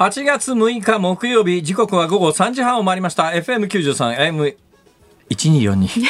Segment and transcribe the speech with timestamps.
[0.00, 3.24] 8月6日木曜日、時刻は午後3時半を回りました。
[3.24, 4.56] FM93、
[5.28, 6.06] AM1242。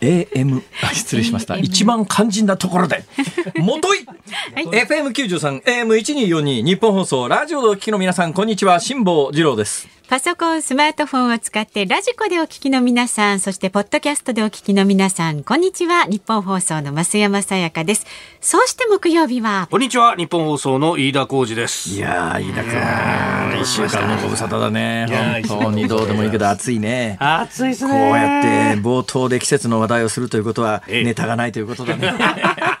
[0.00, 1.56] AM あ失礼しました。
[1.58, 3.04] 一番肝心なところで。
[3.62, 4.04] もとい、
[4.52, 8.80] はい、FM93 AM1242 日本放送ラジオでお聞きの皆さんこんにちは。
[8.80, 16.06] 辛坊治郎ですパソコン、スマートフォンを使ってラジコでお聞きの皆さん、そしてポッドキャストでお聞きの皆さん、こんにちは。
[16.06, 18.06] 日本放送の増山さやかです。
[18.40, 19.68] そして木曜日は。
[19.70, 20.16] こんにちは。
[20.16, 21.90] 日本放送の飯田浩二です。
[21.90, 23.60] いや飯田君。
[23.60, 25.42] 一週間のご無沙汰だね。
[25.46, 27.18] 本当にどうでもいいけど暑いね。
[27.20, 27.92] 暑いですね。
[27.92, 28.42] こうやっ
[28.76, 32.14] て冒頭で季節の話題をするということは、ネタがないということだね。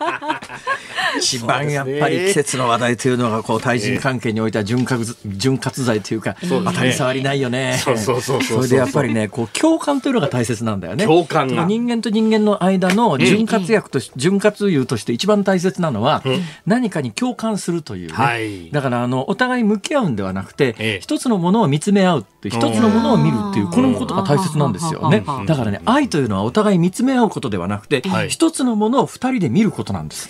[1.18, 7.80] 一番やっぱり季節の話題というのがこう対人関係においては潤滑潤滑剤というか当たり障りないよね。
[7.82, 11.04] そうそうそうそれでやっぱりねこう共感というのが大切なんだよね。
[11.04, 11.64] 共感が。
[11.64, 16.22] 人間と人間の間の潤滑薬とし、潤滑油として一番大切なのは、
[16.66, 18.14] 何かに共感するという、ね。
[18.14, 25.22] はい、だからあのお互い向き合うんではなくて、一つのものを見つめ合うって一つのものを見るっていうこのことが大切なんですよね。
[25.46, 30.28] だからね愛というのはお互い見つめ合うことではなくて、一つのものを二人で見ることなんです。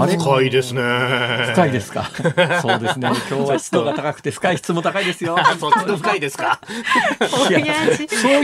[0.00, 0.80] あれ深いですね。
[1.52, 2.10] 深いですか？
[2.62, 3.08] そうですね。
[3.30, 5.36] 今日は湿度が高くて深い質も高いですよ。
[5.58, 6.60] そっちの深いですか？
[7.28, 7.52] そう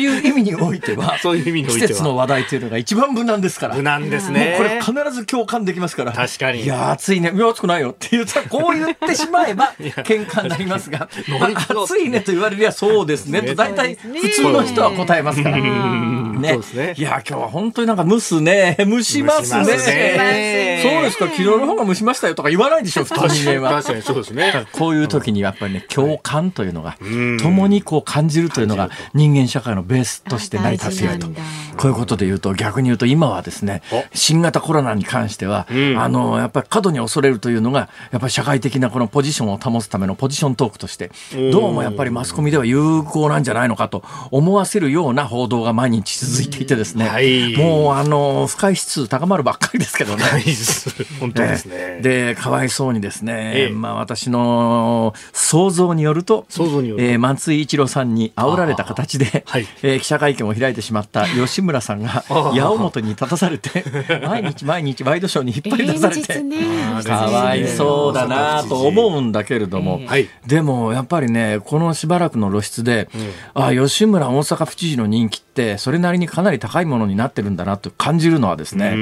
[0.00, 3.74] いう意味においては、そういう意味においては季節の話題というのが一番無難ですから。
[3.76, 4.54] 無難ですね。
[4.58, 6.12] これ必ず共感できますから。
[6.12, 6.62] 確かに。
[6.62, 7.32] いや暑いね。
[7.34, 11.08] いや暑くないよって言ったらこう言ってしまえば喧嘩になりますが、
[11.84, 15.56] 暑いねと言われりゃそうですねと大体普通の人は答えますから。
[16.74, 16.94] ね。
[16.96, 18.76] いや今日は本当になんか蒸 すね。
[18.78, 19.64] 蒸しますね。
[20.82, 21.26] そうですか。
[21.26, 23.04] 昨日の方が蒸しましたよとか言わないでしょ。
[23.04, 23.70] 普通人間は。
[23.82, 24.66] 確かにそうですね。
[24.72, 26.96] こういう時にやっぱりね共感というのが
[27.40, 31.28] 共にこう感じるというのが人間社会のベースとして成り立っていると。
[31.76, 33.82] こういうことで言うと逆に言うと今はですね
[34.12, 41.10] 新型コロナに関しては、あのやっぱり過度に恐れるというのがやっぱり社会的なこのポジションを保つためのポジショントークとして
[41.52, 50.24] どうもやっぱりマスコミでは有効なんじゃないのかと思わせるような報道が毎日続いていてですね、はい、もうあの不快指数高まるばっかりですけどね。
[51.20, 52.00] 本当ですね。
[52.00, 62.24] でかわいそうにですね、ええ、まあ私の想像によると、想像によると、えー、松井一郎さんに煽られた形で、はい、えー、記者会見を開いてしまった 吉村さんが
[62.54, 63.84] 矢面に立たされて
[64.26, 66.56] 毎日毎日ワイドショーに引っ張り出されて、ね、
[67.04, 73.08] かわいそうだなと思うんだけれども、えー、でもやっぱりねこのしばらくの露出で、
[73.54, 78.96] うん、あ吉村大阪府知事の人気ってそれなりにかなり高いものになってるんだなと感じるのはですね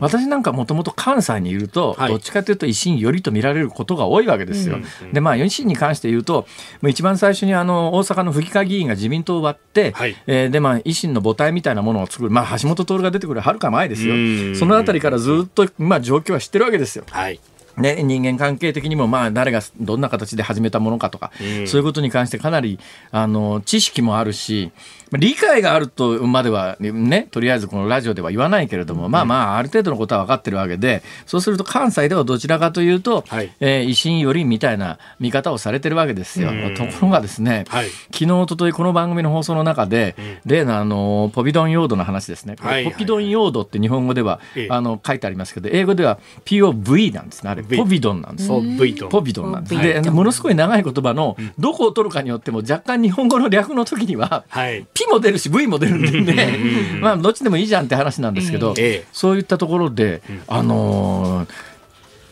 [0.00, 4.78] 私なんかもともと関西にいると、はい、どっちかというと維新よりと見られることが多いわけですよ。
[5.02, 6.46] うん、でまあ維新に関して言うと
[6.86, 14.14] 一番最初にあの大阪の府議会議員が自民党を割って、はい、えー、でまあ維新の母体みたいなものを作る、まあ、橋本徹が出てくるはるか前ですよ。
[14.56, 17.04] そのあたりからずっと、まあ、状況は知ってるわけですよ。
[17.10, 17.40] はい。
[17.76, 22.78] ね、人間関係的にも、まあ、誰がどんな形で始めたものかとか、うん、そういうことに関してかなり
[23.10, 24.70] あの知識もあるし、
[25.18, 36.50] 理解があるとまではねとりあえずこのラジオでは言わないけれども、うん、まあまあある程度のことは分かってるわけでそうすると関西ではどちらかというと、はい、えー、維新よりみたいな見方をされてるわけですよ。
[36.50, 47.62] うん、ところがですね、はい、昨日おとといこの番組の放送の中で、例のあのポビドン用土の話ですね、はい、ポピドン用土って日本語では、あの書いてありますけど英語では POV なんですねあれ。
[47.62, 48.48] ポビドンなんです。
[48.48, 50.02] ポビドンなんです。
[50.02, 56.58] でものすごい長い言葉のどこを取るかによっても若干日本語の略の時には、はい、P も出るし V も出るんでね。
[57.00, 58.74] まあどっちでもいいじゃんって話なんですけど、
[59.12, 61.74] そういったところで、あのー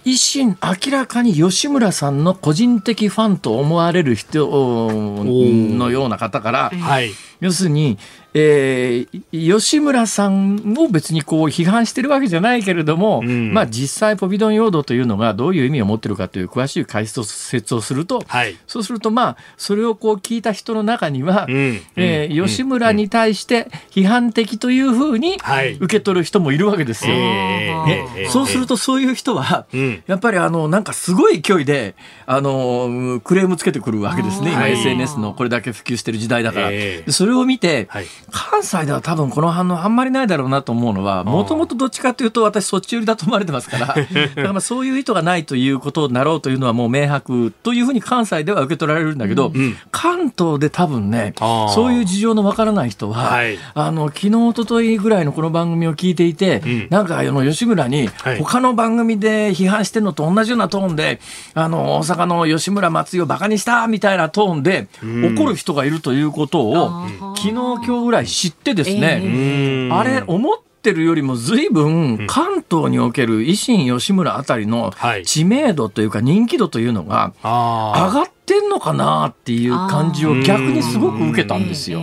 [0.05, 7.99] 維新明らかに吉村さんの個人的ファンと思われる人のような方から、はい、要するに
[8.35, 25.37] えー、吉村さんを別にこう批判してるわけじゃないけれども、うん、まあ実際ポビドン用土というのがどういう意味を持ってるかという詳しい解説をすると、はい、そうするとまあそれをこう聞いた人の中には、うん、えー、吉村に対して批判的というふうに
[25.81, 27.15] 受け取る人もいるわけですよ。
[27.15, 29.67] ね、そうするとそういう人は、
[30.07, 34.53] やっぱりあのなんかすごい勢いであのクレームつけてくるわけですね。
[34.53, 36.71] 今 SNS のこれだけ普及してる時代だから。
[37.09, 38.07] それを見て、はい。
[38.31, 44.07] 関西では多分この反応あんまりないだろうなと思うのは、もともとどっちかというと私そっち寄りだと思われてますから、だか
[44.37, 58.09] らまあそういう意図がないということになろうというのはもう明白というふうに関西では受け取られるんだけど、うん、関東で多分ね、そういう事情のわからない人は、はい、あの、昨日、一昨日ぐらいのこの番組を聞いていて、うん、なんかあの吉村に、
[58.41, 61.21] 他の番組で批判してるのと同じようなトーンで、
[61.55, 74.93] あの、大阪の吉村松井をバカにしたみたいなトーンで怒る人がいるということを、昨日、今日ぐらい知ってですね、あれ、思ってるよりも随分関東における維新吉村あたりの
[75.25, 82.01] 知名度というか人気度というのが上がってってんのかなっていう感じを逆にすごく受けたんですよ。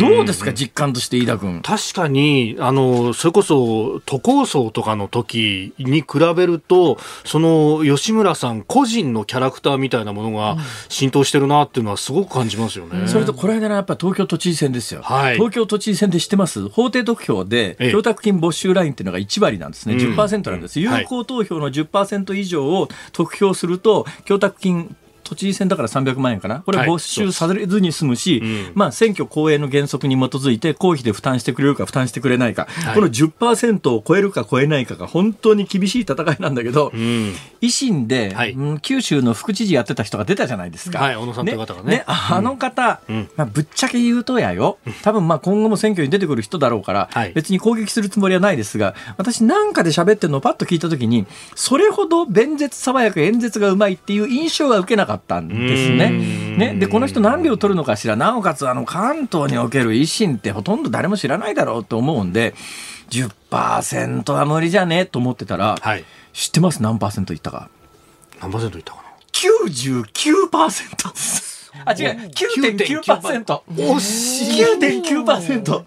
[0.00, 1.60] どうですか実感として飯田君。
[1.60, 6.06] 確かにあのそれこそ都構想とかの時に比
[6.36, 10.56] べるとその吉村さん個人のキャラクターみたいなものが
[10.88, 13.08] 浸透してるなっていうのはすごく感じますよね。
[13.08, 15.02] それとこの間のやっぱ東京都知事選ですよ。
[15.02, 16.68] はい、東京都知事選で知ってます？
[16.68, 19.96] 法定得票で供託金没収ラインっていうのが1割なんですね。
[19.96, 20.78] 10%なんです。
[20.78, 40.98] 有効投票の10%以上を得票すると供託金都知事選だから300万円かな、これ、没収されずに済むし、はい、まあ、選挙公営の原則に基づいて、公費で負担してくれるか、負担してくれないか、はい、この10%を超えるか超えないかが本当に厳しい戦いなんだけど、うん、維新で、はい、うん、九州の副知事やってた人が出たじゃないですか。
[40.98, 41.96] はい、小野さんという方がね。
[41.96, 56.10] ねあの方、うん、まあ、ぶっちゃけ言うとやよ、多分まあ今後も選挙に出てくる人だろうから、別に攻撃するつもりはないですが、私なんかで喋ってるのをパッと聞いたときに、それほど弁舌爽やか演説がうまいっていう印象は受けなかったんですね。
[56.56, 62.54] ねでこの人何票取るのかしらなおかつあの関東における維新ってほとんど誰も知らないだろうと思うんで
[63.10, 65.06] 10%は無理じゃね？
[65.06, 66.82] と思ってたら、はい、知ってます？
[66.82, 67.68] 何パーセントいったか
[68.40, 71.52] 何パーセントいったかな？99%です。
[71.84, 73.62] あ、違う、9.9%。
[73.70, 74.64] 惜しい。
[74.64, 75.84] 9.9%。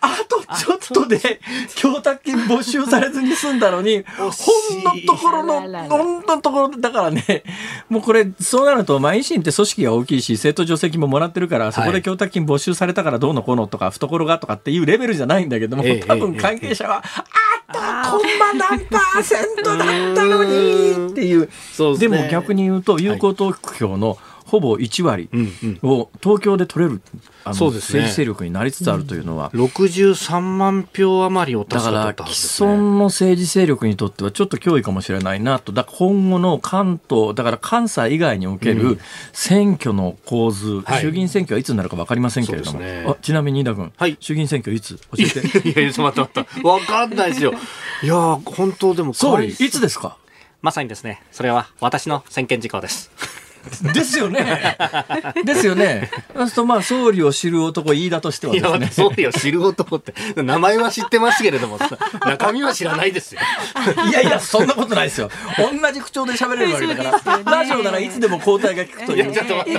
[0.00, 1.40] あとちょっとで
[1.76, 7.42] 供託金没収されずに済んだのに、ほんのところの、ほんのところ、だからね、
[7.88, 17.02] もうこれ、そうなると、まあ、維新って組織が大きいし、政党助成金ももらってるから、そこで供託金没収されたからどうのこうのとか、懐がとかっていうレベルじゃないんだけども、多分関係者は、
[17.68, 21.48] あと、コンマ何パーセントだったのにっていう。
[21.98, 24.16] でも逆に言うと、有効投票の
[24.48, 25.28] ほぼ1割
[25.82, 27.02] を東京で取れる、
[27.44, 35.72] あの政治勢力になりつつあるというのは、うん、63万票余りをだから既存の政治勢力にとってはちょっと脅威かもしれないなと。
[35.72, 38.98] だ今後の関東だから関西以外における
[39.32, 44.96] 選挙の構図、うん、衆議院選挙はいつになるか分かりませんけれども、ね、あちなみに飯田君、はい、衆議院選挙いつ？
[44.96, 45.68] 教えて。
[45.68, 46.62] いやいや待って待って。
[46.62, 47.52] 分かんないですよ。
[48.02, 50.16] いや本当でも総理いつですか？
[50.60, 51.22] まさにですね。
[51.30, 53.10] それは私の専権事項です
[53.92, 54.76] ですよね。
[55.44, 56.10] ですよね。
[56.34, 58.90] そうするとまあ総理を知る男飯田としてはですね。
[58.90, 61.78] 総理を知る男って名前は知ってますけれども
[62.26, 63.40] 中身は知らないですよ。
[64.08, 65.30] いやいやそんなことないですよ。
[65.58, 67.58] 同じ口調で喋れるわけだから。
[67.58, 69.30] ラジオならいつでも交代が聞くという。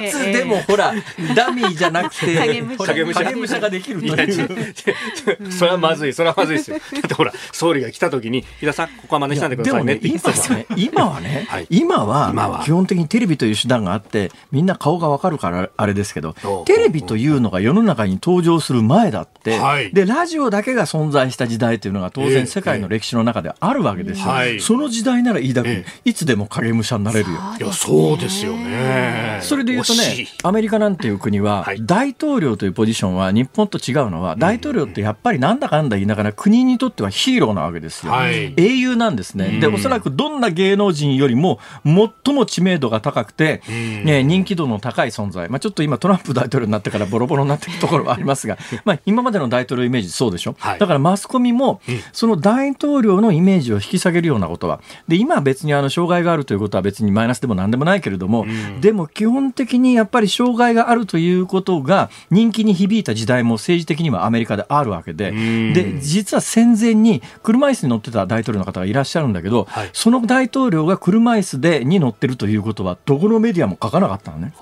[0.07, 0.93] いつでもほら
[1.35, 5.51] ダミーじゃなくて影武者ができるという。
[5.51, 6.77] それはまずいそれはまずいですよ。
[6.77, 10.65] だってほら総理が来た時に飯田さんここは真似しないでくださいねって言ってたね。
[10.75, 16.35] 今はね、今は基本的にテレビという手段があってみんな顔がわかるからあれですけど
[16.65, 25.85] テレビというのが世の中に登場する前だって、はい、でラジオだけが存在した時代というのが当然世界の歴史の中であるわけですよ、えー、その時代なら飯田君、え。
[26.05, 27.37] ー、いつでも影武者になれるよ。
[27.59, 29.39] いやそうですよね。
[29.41, 39.59] それで言うとねアメリカなんていう国は、はい、大統領というポジションは日本と違うのは大統領ってやっぱりなんだかんだ言いながら国にとってはヒーローなわけですよ、はい、英雄なんですね。
[39.59, 51.81] でおそらくどんな芸能人よりも最も知名度が高くて、ね、人気度の高い存在、まあ、ちょっと今トランプ大統領になってからボロボロになっているところはありますが、 まあ、今までの大統領イメージそうでしょ、はい、だからマスコミも
[52.13, 74.53] その大統領のイメージを引き下げるようなことはで今は別にあの障害があるということは別にマイナスでもなんでもないけれども、うん、でも基本的にやっぱり障害があるということが人気に響いた時代も政治的にはアメリカであるわけで、うん、で実は戦前に車椅子に乗ってた大統領の方がいらっしゃるんだけど、はい、その大統領が車椅子でに乗ってるということはどこのメディアも書かなかったのね。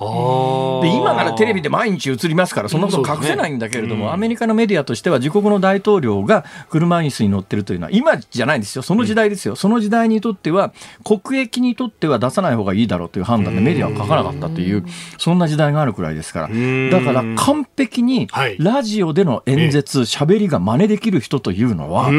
[0.81, 8.81] で今ならテレビで毎日映りますからそんなこと隠せないんだけれども、ねうん、アメリカのメディアとしては自国の大統領が車椅子に乗ってるというのは今じゃないんですよ。
[8.81, 14.85] その時代ですよ、うん、その時代にとっては国益にとっては出さない方がいいだろうという判断でメディアは書かなかったという
[15.17, 16.47] そんな時代があるくらいですから。
[16.47, 18.27] だから完璧に
[18.59, 22.11] ラジオでの演説喋りが真似できる人というのは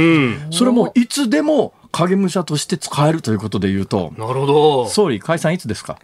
[0.50, 4.88] それもいつでも影武者として使えるということでいうとなるほど。
[4.88, 5.98] 総理解散いつですか？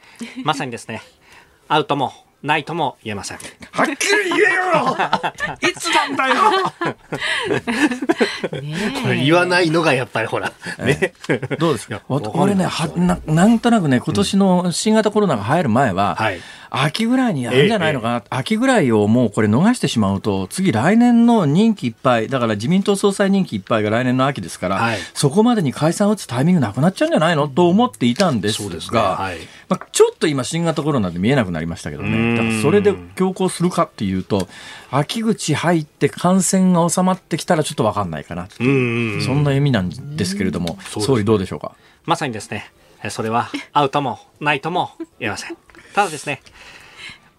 [0.45, 1.03] まさにですね。
[1.69, 3.39] アウトもないとも言えません。
[3.73, 4.97] はっきり言えよ！
[5.71, 6.35] いつなんだよ！
[9.03, 11.15] これ言わないのがやっぱりほら、ね、
[11.59, 12.03] どうですか？
[12.09, 16.41] 俺ねはな、なんとなくね、今年の新型コロナが流行る前は、はい
[16.83, 27.49] 秋ぐらいにやるんじゃないのかな、ええ、秋ぐらいをもうこれ逃してしまうと、次、来年の任期いっぱい、だから自民党総裁任期いっぱいが来年の秋ですから、はい、そこまでに解散を打つタイミングなくなっちゃうんじゃないの？
[27.49, 29.39] と思っていたんですが、ねはい、
[29.69, 34.49] まあ、ちょっと今、新型コロナで見えなくなりましたけどね、だからそれで強行するかっていうと、
[34.91, 41.73] 秋口入って感染が収まってきたらちょっと分かんないかなそんな意味なんですけれども、総理、どうでしょうか？
[42.05, 42.71] まさにですね、
[43.11, 45.57] それはアウトもないとも言えません。
[45.95, 46.43] ただですね、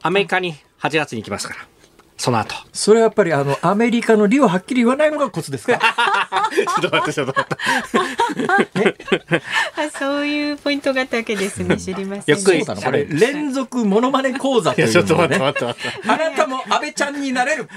[0.01, 1.74] アメリカに8月に行きますから。
[2.17, 2.55] その後。
[2.73, 5.77] それはやっぱりあの、アメリカの利をはっきり言わないのがコツですか？
[6.81, 8.95] ちょっと待って、ちょっと待って。
[9.99, 11.77] そういうポイントがあったわけですね。
[11.77, 12.75] 知りませんでした。
[12.75, 15.99] これ、連続モノマネ講座というの、ね、ちょっと待って待って待って。
[16.07, 17.69] あなたも安倍ちゃんになれる。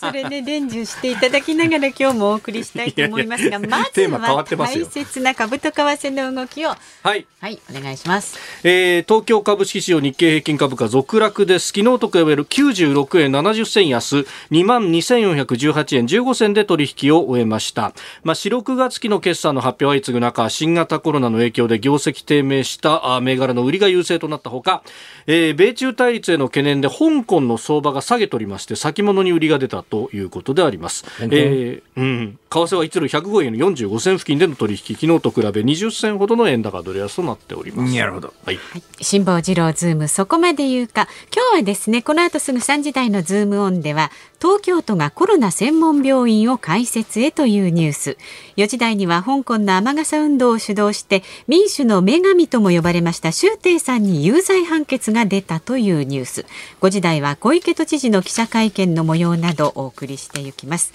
[0.00, 6.70] それね、伝授していただきながら今日もお送りしたいと思いますが、まずは大切な株と為替の動きを。
[7.02, 7.26] はい。
[7.40, 8.38] はい、お願いします。
[8.62, 11.68] えー、東京株式市場日経平均株価続落です。
[11.68, 17.92] 昨日と比べる96円70銭安、2万2418円15銭で取引を終えました。
[18.22, 24.82] まあ、4、6月期の決算の発表相次ぐ中、新型コロナの影響で業績低迷した銘柄の売りが優勢となったほか、
[25.26, 31.04] えー、米中対立への懸念で香港の相場が下げとりまして、先物に売りが出たということであります。
[31.20, 32.38] えー、うん。
[32.52, 37.94] 為替は一路105円の45銭付近での取引、昨日と比べ20銭ほどの円高ドル安となっております。
[37.94, 38.34] なるほど。
[38.44, 38.58] はい。
[39.00, 41.06] 辛坊治郎ズーム、そこまで言うか。
[41.32, 48.16] 今日はですね、この後すぐ3時台のズームオンでは、東京都がコロナ専門病院を開設へというニュース。
[48.56, 56.46] 4時台には香港の雨傘運動を主導して、民主の女神とも呼ばれました周庭さんに有罪判決が出たというニュース。
[56.80, 60.92] 5時台は小池都知事の記者会見の模様などお送りしていきます。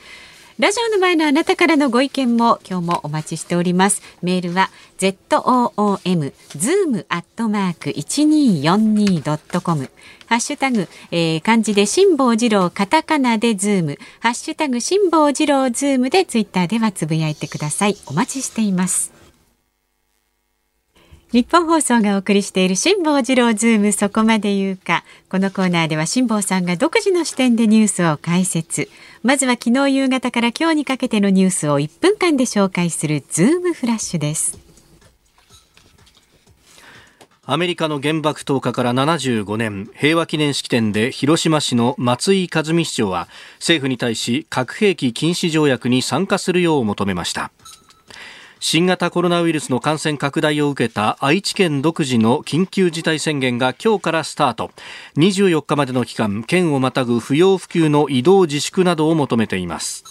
[0.58, 4.02] ラジオの前のあなたからのご意見も今日もお待ちしております。
[4.22, 9.90] メールは z o o m zoom アットマーク一二四二ドットコム
[10.28, 17.98] ハッシュタグ、えー、漢字で辛坊治郎カタカナでズームハッシュタグ辛坊治郎ズームでツイッターではつぶやいてください。
[18.06, 19.16] お待ちしています。
[21.36, 28.88] ニッポン放送がお送りしている辛坊治郎ズームそこまで言うかこのコーナーでは辛坊さんが独自の視点でニュースを解説
[29.26, 34.60] まずは昨日夕方から今日にかけてのニュースを1分間で紹介するズームフラッシュです。
[37.44, 47.52] アメリカの原爆投下から75年平和記念式典で広島市の松井一美市長は政府に対し核兵器禁止条約に参加するよう求めました。
[48.68, 54.72] 新型コロナウイルスの感染拡大を受けた愛知県独自の緊急事態宣言が今日からスタート。
[55.18, 60.04] 24日までの期間県をまたぐ不要不急の移動自粛などを求めています。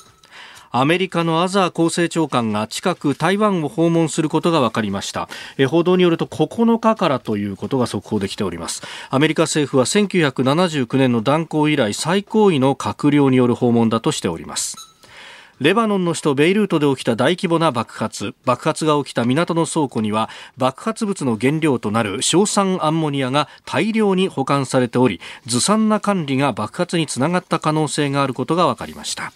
[0.70, 5.28] アメリカのアザー厚生長官が近く台湾を訪問することが分かりました。
[5.68, 8.84] 報道によると9日からということが速報できております。
[9.10, 14.93] アメリカ政府は1979年の断交以来最高位の閣僚による訪問だとしております。
[15.60, 18.34] レバノンの首都ベイルートで起きた大規模な爆発。
[18.44, 29.32] 爆発が起きた港の倉庫には爆発物の原料となる硝酸アンモニアが大量に保管されておりずさんな管理が爆発につながった可能性があることが分かりました。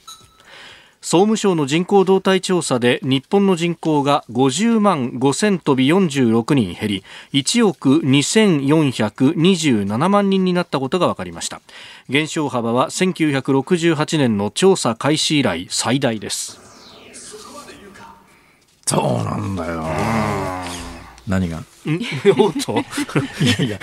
[1.11, 11.63] 総務省の人口動態調査で日本の人口が50万5000飛び46人減り1億2427万人になったことが分かりました。
[12.11, 16.61] 減少幅は1968年の調査開始以来最大です。
[18.85, 19.83] そうなんだよ。
[21.27, 21.63] 何が？
[22.39, 22.79] おっと
[23.43, 23.79] いやいや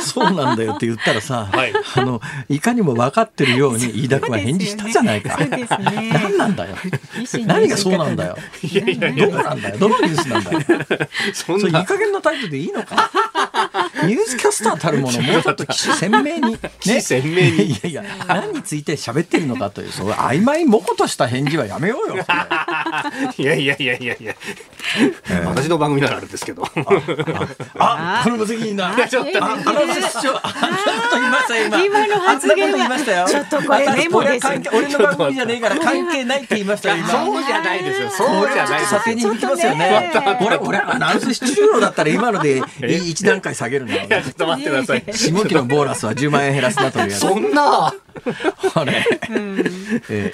[0.00, 5.36] そうなんだよって言ったらさ、はい、あのいかにも分かってるように飯田君は返事したじゃないか。
[5.36, 5.66] ね、
[6.12, 6.76] 何なんだよ？
[7.46, 8.36] 何がそうなんだよ？
[8.62, 9.78] いやいやどこなんだよ？
[9.78, 10.60] どのニュースなんだよ？
[11.34, 13.10] そんないい加減なタイプでいいのか？
[14.04, 16.56] ニュースキャスターたるものもうちょっと記鮮明に、
[16.86, 22.24] ね、鮮明にいやいや何について喋ってるのかというそう曖昧もことした返事はやめようよ。
[23.38, 24.34] いやいやいやいやいや。
[25.44, 26.64] 私の番組ならあるんですけど。
[27.78, 28.94] あ、これ無責任だ。
[29.08, 30.40] ちょっと、あの室長、あ
[31.10, 31.84] と今。
[31.84, 33.26] 今の発言言いましたよ。
[33.28, 34.46] ちょっとこれメモです。
[34.72, 37.08] 俺の番組じゃねえから関係ないって言いました今。
[37.08, 38.10] そうじゃないですよ。
[38.10, 38.84] そうじゃない。
[38.84, 40.12] 査定に行きますよね。
[40.40, 43.94] 俺、俺、アナウンス出場だったら今ので一段階下げるんだ。
[44.22, 45.04] ちょっと待ってください。
[45.12, 47.20] 下期のボーナスは10万円減らすなというやつ。
[47.20, 47.92] そんな
[48.74, 49.06] あれ、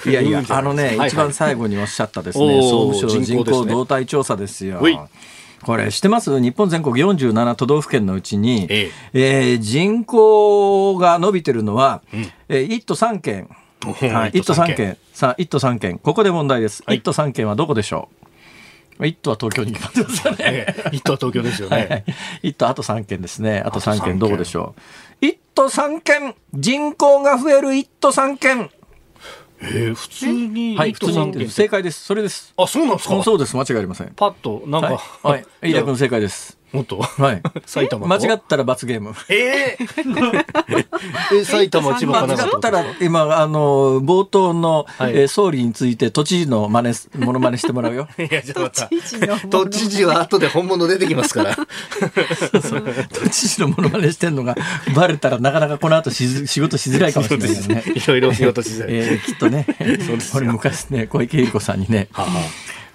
[0.05, 4.81] いやいや、あのね、一番最後におっしゃったですね、総務省人口動態調査ですよ。
[5.65, 6.39] これ、してます？
[6.39, 13.49] 日本全国47都道府県のうちに、えええー、人口が伸びてるのは、うん、えー、1都3県。
[13.83, 14.97] はい、1都3県。
[15.13, 15.97] さあ、1都3県。
[15.97, 16.83] ここで問題です。
[16.85, 18.09] はい、1都3県はどこでしょ
[18.99, 19.07] う？
[19.07, 20.75] 一都は東京に決まってますよね。
[20.91, 22.05] 一都は東京ですよね。
[22.43, 23.63] 一都あと3県ですね。
[23.65, 24.75] あと3県どこでしょ
[25.21, 25.25] う？
[25.25, 28.69] 一都3県人口が増える一都3県
[29.61, 31.49] えー、普通にはい普通に。
[31.49, 32.03] 正解です。
[32.03, 32.53] それです。
[32.57, 33.23] あそうなんですか？
[33.23, 33.55] そうです。
[33.55, 34.11] 間違いありません。
[34.15, 35.01] パッとなんか。
[35.23, 36.99] はい、飯田君正解ですもっと？
[37.01, 37.41] はい。
[37.65, 39.13] 埼玉間違ったら罰ゲーム。
[39.29, 39.77] え
[41.33, 48.07] え埼玉、千葉間違ったら、今、あの、冒頭の、はえ総理について 都知事の真似、ものまねしてもらうよ。
[48.17, 48.87] いや、ちょっと
[49.49, 51.55] 都知事は後で本物出てきますから。
[53.13, 54.55] 都知事のものまねしてんのが
[54.95, 57.83] バレたらなかなかこの後し仕事しづらいかもしれないね。
[57.95, 58.95] いろいろ仕事しづらい。
[58.95, 59.65] えー、きっとね、
[60.31, 62.29] これ昔ね、小池百合子さんにね、はは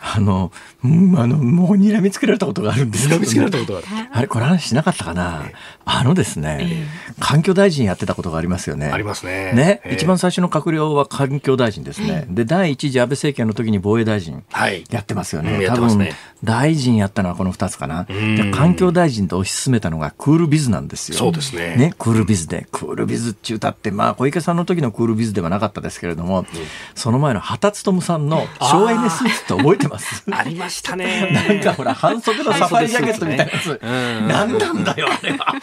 [0.03, 0.51] あの、
[0.83, 3.87] うん、あの、もう睨みつけられたことがあるんです睨みつけられたことがある。
[4.13, 5.45] あれ、これ話しなかったかな、
[5.85, 6.87] あのですね、
[7.19, 8.87] 環境大臣やってたことがありますよね。
[8.87, 9.53] ありますね。
[9.53, 12.27] ね、一番最初の閣僚は環境大臣ですね。
[12.31, 14.43] で、第一次安倍政権の時に防衛大臣
[14.91, 15.67] やってますよね。
[15.67, 16.09] 多分、
[16.43, 18.05] 大臣やったのはこの二つかな。
[18.05, 21.19] で、環境大臣と推し進めたのがクールビズなんですよ。
[21.19, 21.77] そうですね。
[21.77, 22.67] ね、クールビズで。
[22.73, 26.47] クールビズって歌って、まあ、小池さんの時のクールビズではなかったですけれども、
[26.95, 31.29] その前の畑勉さんの省エネスーツって覚えてます ありましたね。
[31.49, 33.81] なんかほら、半袖のサファリジャケットみたいなやつ。
[33.83, 35.55] 何なんだよ、あれは。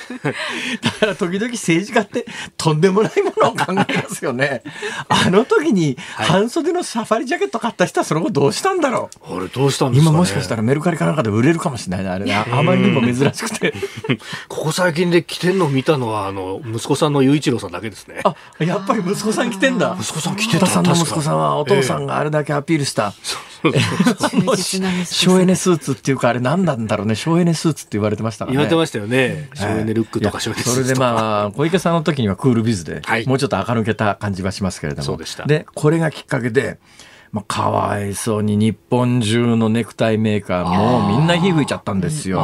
[0.81, 2.25] だから時々政治家って
[2.57, 4.61] とんでもないものを考えますよね。
[5.09, 9.37] あの時に半袖のサファリジャケット買った人はその後どうしたんだろう。
[9.37, 13.73] あれどうしたんですか、ね、今もしかしたらメルカリかなんかで売れるかもしれないな、あれあまりにも珍しくて。
[14.47, 18.21] ここ最近で着てんのを見たのは、あの、息子さんの雄一郎さんだけですね。
[18.23, 19.97] あ、やっぱり息子さん着てんだ。
[19.99, 20.67] 息子さん着てた。
[20.77, 23.07] さんの息子さんはお父さんがあれだけアピールした。
[23.07, 23.17] えー、
[25.05, 27.15] 省エネスーツっていうかあれ何なんだろうね。
[27.15, 28.55] 省エネスーツって言われてましたからね。
[28.55, 29.49] 言われてましたよね。
[29.53, 35.17] 省エネルックとか省エネスーツそれでまあ小池さんの時にはクールビズで、はい、もうちょっと垢抜けた感じはしますけれども。
[35.47, 36.79] でこれがきっかけで
[37.31, 42.37] まあ、かわいそうに日本中のネクタイメーカーもみんな火吹いちゃったんですよ。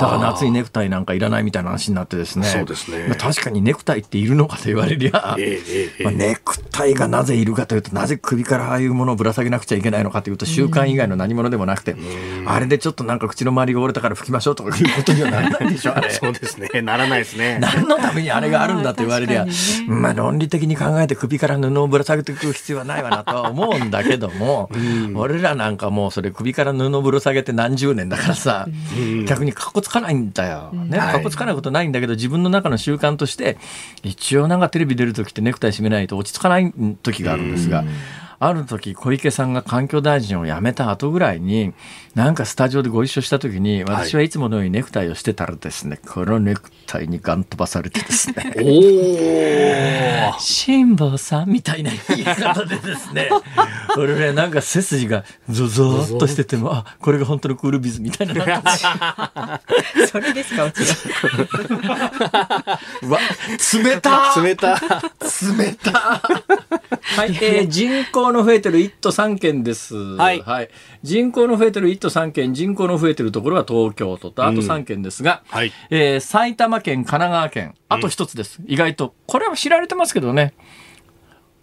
[0.00, 2.46] だから夏にネクタイなんかいらないみたいな話になってですね。
[2.46, 3.06] そうですね。
[3.08, 11.96] まあ、確かにネクタイっているのかと言われりゃ、えー、まあ、ネクタイがなぜいるかというと、なぜ首からああいうものをぶら下げなくちゃいけないのかというと、習慣以外の何者でもなくて、
[12.46, 16.10] あれでちょっとなんか口の周りが折れたから拭きましょうとかいうことにはならないでしょ、あれ。
[16.10, 16.82] そうですね。
[16.82, 17.58] ならないですね。
[17.60, 19.52] 何のためにあれがあるんだと言われりゃ、ね、
[19.86, 24.70] まあ論理的に考えて首から布をぶら下げていく必要はないわなとは思うんだけども、
[25.14, 28.68] 俺らなんかもうそれ首から布ぶら下げて何十年だからさ、
[29.26, 30.70] 逆にかっこつかないんだよ。
[30.72, 31.92] ね、かっこつかないことないん。
[31.92, 33.58] だけど、自分の中の習慣として、
[34.04, 36.04] 一応なんかテレビ出る時ってネクタイ締めない。
[36.06, 37.84] と落ち着かない時があるんですが、
[38.38, 41.72] ある時小池さんが環境大臣を辞めた後ぐらいに
[42.14, 48.54] なんかスタジオでご一緒した時に私はいつものようにネクタイをしてたらですね、このネクタイにガン飛ばされてですね。
[50.36, 53.28] お辛坊さんみたいな言い方でですね。
[53.98, 58.62] 俺ねなんか背筋がゾゾーっとしててもあこれが本当のクールビズみたいな。
[60.10, 60.80] それですかうち
[63.06, 63.18] わ
[63.72, 64.80] 冷た冷た
[65.56, 65.92] 冷た
[67.16, 69.94] はい、えー、人口の増えてる1都3県です。
[69.96, 70.40] はい。
[70.40, 70.70] はい、
[71.02, 78.60] 人口の増えてる1都3県、人口の増えてるところは東京都と、あと3県ですが、うん、はい、えー、埼玉県、神奈川県、あと一つです。
[78.60, 79.14] うん、意外と。
[79.26, 80.54] これは知られてますけどね。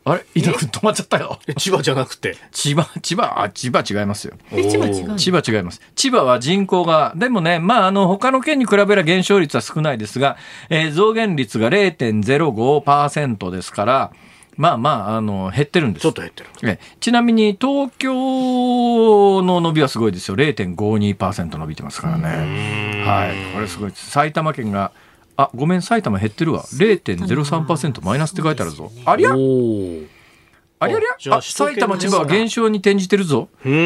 [0.04, 0.26] あれ？
[0.34, 1.38] 伊藤君止まっちゃったよ。
[1.58, 2.36] 千葉じゃなくて？
[2.52, 4.34] 千葉、千葉、あ、千葉違いますよ。
[4.50, 5.80] 千葉違う千葉違います。
[5.96, 10.38] 千葉は人口が、でもね、まあ、あの、他の県に比べれば減少率は少ないですが、
[10.72, 14.12] えー、増減率が0.05%ですから、
[14.58, 16.04] まあまあ、あの、減ってるんです。
[16.04, 16.50] ちょっと減ってる。
[16.64, 20.36] えちなみに、東京の伸びはすごいですよ。
[20.36, 23.04] 0.52%伸びてますからね。
[23.06, 23.54] はい。
[23.56, 24.12] これすごいです。
[24.12, 24.92] 埼玉県が、
[25.38, 26.64] あ、ごめん、埼玉減ってるわ。
[26.64, 28.92] 0.03%マイナスって書いてあるぞ。
[29.06, 29.32] ありゃ？
[29.32, 31.38] ありゃりゃ？
[31.38, 33.48] あ、埼玉、千葉は減少に転じてるぞ。
[33.64, 33.78] じゃあ、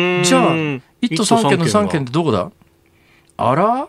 [0.55, 0.81] 1
[1.15, 2.51] 都3県の3県ってどこだ？
[3.37, 3.87] あら？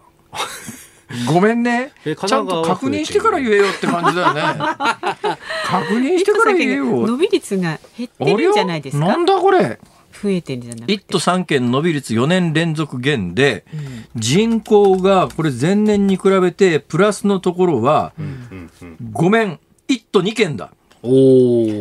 [1.33, 1.93] ごめんね。
[2.05, 4.43] ちゃんと確認してから言えよって感じだよね。
[5.67, 7.07] 確認してから言えよ。
[7.07, 9.07] 伸び率が減ってるんじゃないですか？
[9.07, 9.79] なんだこれ。
[10.23, 10.93] 増えてるじゃなくて。
[10.95, 18.71] 1都3県伸び率4年連続減で、うん、人口がこれ前年に比べてプラスのところは、うん、
[19.13, 20.71] ごめん、1都2県だ。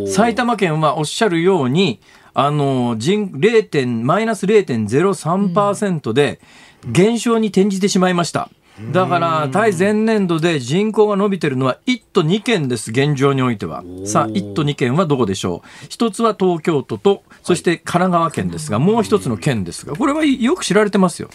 [0.07, 1.99] 埼玉県はおっしゃるように、
[2.33, 4.03] あの、人、0.
[4.03, 6.39] マイナス0.03%で
[6.85, 8.49] 減少に転じてしまいました。
[8.91, 13.83] だから対前年度で人口が伸びてるのは1都2県です、現状においては。
[14.05, 15.85] さあ、1都2県はどこでしょう？
[15.89, 21.29] 一つは東京都と、そして神奈川県ですが、もう一つの県ですが、これはよく知られてますよ。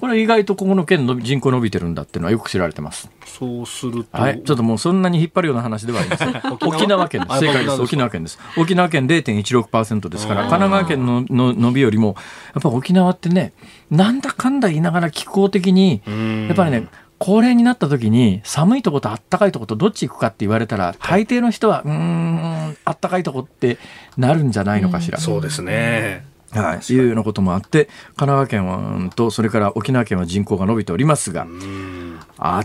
[0.00, 3.10] これ意外とここの県の人口伸びてるんだっていうのはよく知られてます。
[3.24, 6.42] そうすると、はい、ちょっともうそんなに引っ張るような話ではありません。
[6.62, 7.40] 沖縄県です。
[7.40, 7.82] 正解です。
[7.82, 8.38] 沖縄県です。
[8.56, 12.16] 沖縄県0.16%ですから、神奈川県のの伸びよりも、
[12.54, 13.52] やっぱ沖縄ってね、
[13.90, 16.02] なんだかんだ言いながら気候的に、
[16.48, 23.78] やっぱりね、高齢になった時に寒いとことあったかいとことどっち行くかって言われたら大抵の人はうんあったかいとこって
[24.18, 25.18] なるんじゃないのかしら。
[25.18, 26.35] そうですね。
[26.56, 31.46] はい、いうようなこともあって神奈川県はとそれから沖縄県は人口が伸びておりますが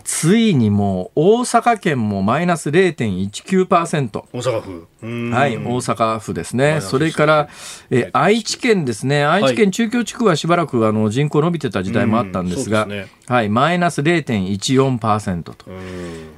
[0.03, 4.87] ついにもう大阪県もマイナス0.19%大阪府。
[5.01, 6.79] はい大阪府ですね。
[6.81, 7.49] それから
[7.89, 9.25] え愛知県ですね。
[9.25, 15.55] 愛知県中京地区はしばらくあの人口伸びてた時代もあったんですが、ね、はいマイナス0.14%と、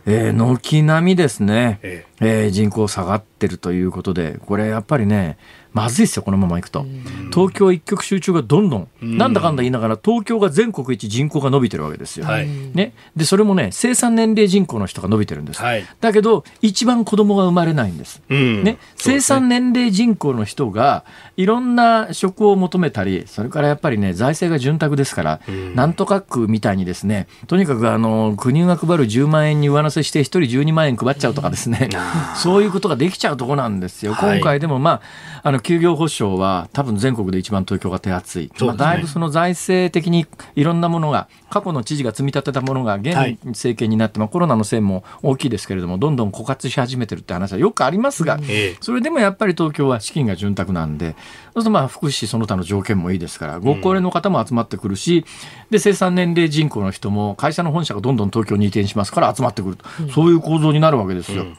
[0.06, 2.06] えー、軒並みですね、え。
[2.22, 5.38] えー、人口下がってるということでこれやっぱりね
[5.74, 6.86] まずいですよ、このままいくと。
[7.34, 12.26] 東京一極集中がどんどん、なんだかんだ言いながら、東京が全国一人口が伸びてるわけですよ。
[12.26, 15.62] はい、ね、で、それもね、生産年齢人口の人が伸びてるんです。
[15.62, 18.22] はい、だけど、一番子供が生まれないんです。
[18.30, 21.04] ね、生産年齢人口の人が、
[21.38, 25.40] いろんな職を求めたり、それからやっぱりね、財政が潤沢ですから、
[25.74, 31.90] なんとか区みたいにですね、とにかくあの、国が配る10万円に上乗せして、1人12万円配っちゃうとかですね、
[32.36, 34.16] そういうことができちゃうとこなんですよ。
[34.20, 35.02] 今回でもま
[35.44, 48.40] あ、あの休業保障は多分全国で一番東京が手厚い、ね、まあ、だいぶその財政的にいろんなものが過去の知事が積み立てたものが現政権になって、まあ、コロナのせいも大きいですけれどもどんどん枯渇し始めてるって話はよくありますが、
[48.82, 55.26] それでもやっぱり東京は資金が潤沢なんでそうするとまあ福祉その他の条件もいいですからご高齢の方も集まってくるし、
[55.70, 61.44] で生産年齢人口の人も会社の本社がどんどん東京に移転しますから集まってくると、そういう構造になるわけですよ。
[61.44, 61.58] うん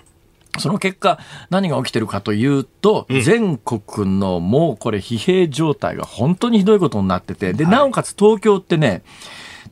[0.59, 1.19] その結果、
[1.51, 9.03] 何が起きてるかというと、うん、全国のもうこれ疲弊状態が本当にひどいことになってて、で、なおかつ東京ってね、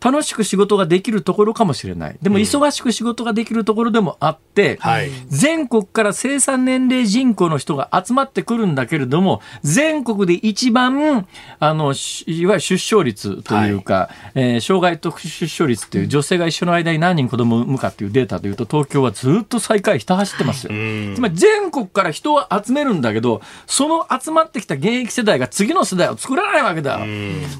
[0.03, 2.17] 楽しく仕事ができるところかもしれない。
[2.21, 11.29] でも忙しく仕事ができるところでもあって、うんはい、全国から生産年齢人口の人が集まってくるんだけれども、全国で一番、
[11.61, 11.95] あの、
[12.27, 20.73] いわゆる出生率というか、はい、えー、障害特殊出生率という女性が一緒の間に何人子供を産むかっていうデータでいうと、東京はずっと最下位ひた走ってますよ。
[21.15, 26.99] つまり全国から人を集めるんだけど、その集まってきた現役世代が次の世代を作らないわけだ。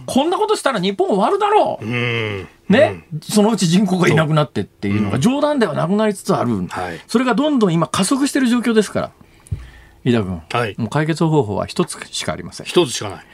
[0.07, 2.32] こんなことしたら日本終わるだろう。
[2.69, 9.11] ね、うん、そのうち人口がいなくなってっていうのが冗談ではなくなりつつある、はい、それがどんどん今加速している状況ですから。
[10.05, 12.67] 飯田君、はい、もう解決方法は一つしかありません。
[12.67, 13.25] 一つしかない。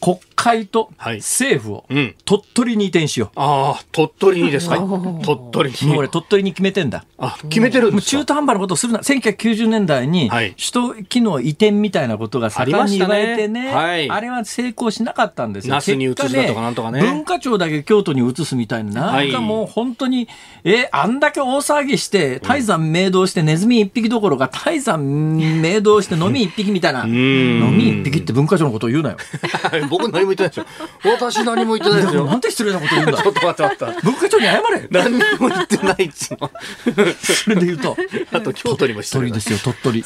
[0.00, 1.84] 国会と政府を
[2.24, 3.30] 鳥取に移転しよう。
[3.40, 5.88] ああ、鳥取にですか、鳥取に。
[5.88, 7.04] もう俺鳥取に決めてんだ。
[7.18, 8.10] あ、決めてるんですか？
[8.18, 9.00] 中途半端なことするな。
[9.00, 10.54] 1990年代に首
[10.98, 13.72] 都機能移転みたいなことが盛んに言われてね。
[13.74, 15.74] はい、あれは成功しなかったんですよ。
[15.74, 17.00] 那須に移すだとかなんとかね。
[17.00, 19.12] 文化庁だけ京都に移すみたいな。
[19.12, 20.28] なんかもう本当に、
[20.64, 27.06] え、あんだけ大騒ぎして、泰山明堂してネズミ一匹どころか、泰山明堂して飲み一匹みたいな。
[27.06, 29.16] 飲み一匹って文化庁のことを言うなよ。
[29.88, 31.12] 僕何も言ってないですよ。
[31.18, 32.24] 私何も言ってないですよ。
[32.24, 33.22] なんて失礼なこと言うんだ。
[33.22, 34.00] ちょっと待って待って。
[34.02, 34.88] 文化庁に謝れ。
[34.90, 36.50] 何も言ってないっつの。
[37.18, 37.96] それで言うと、
[38.32, 39.20] あと京都にも失礼。
[39.22, 40.04] 鳥ですよ、鳥取。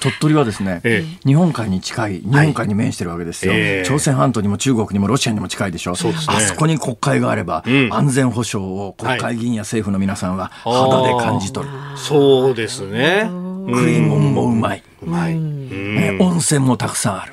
[0.00, 0.82] 鳥取はですね、
[1.24, 3.52] 日本海に近い、日本海に面してるわけですよ。
[3.84, 5.94] 朝鮮半島にも中国にもロシアにも近いでしょ。
[5.94, 11.72] そうですあそこに国会があれば、安全保障を国会議員や政府の皆さんは肌で感じ取る。
[11.96, 13.49] そうですね。
[13.68, 14.82] 食い物もうまい。
[15.02, 15.34] うまい。
[15.34, 17.32] 温泉もたくさんある。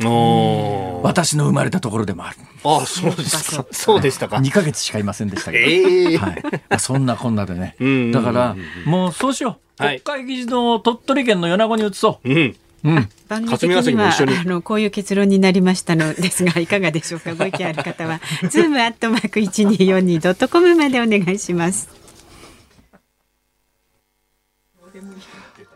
[1.03, 2.37] 私の生まれたところでもある。
[2.63, 3.65] あそうですか。
[3.71, 4.37] そうでしたか。
[4.37, 5.65] 2か月しかいませんでしたけど。
[5.65, 6.29] えー、は
[6.75, 6.79] い。
[6.79, 7.75] そんなこんなでね。
[8.11, 9.83] だから、もうそうしよう。
[9.83, 12.29] 国会議事堂を鳥取県の米子に移そう。
[12.29, 17.33] うんうん、番組的にはあのこういう結論になりましたのですがいかがでしょうか？
[17.33, 21.89] ご意見ある方はズームアットマーク一二四二ドットコムまでお願いします。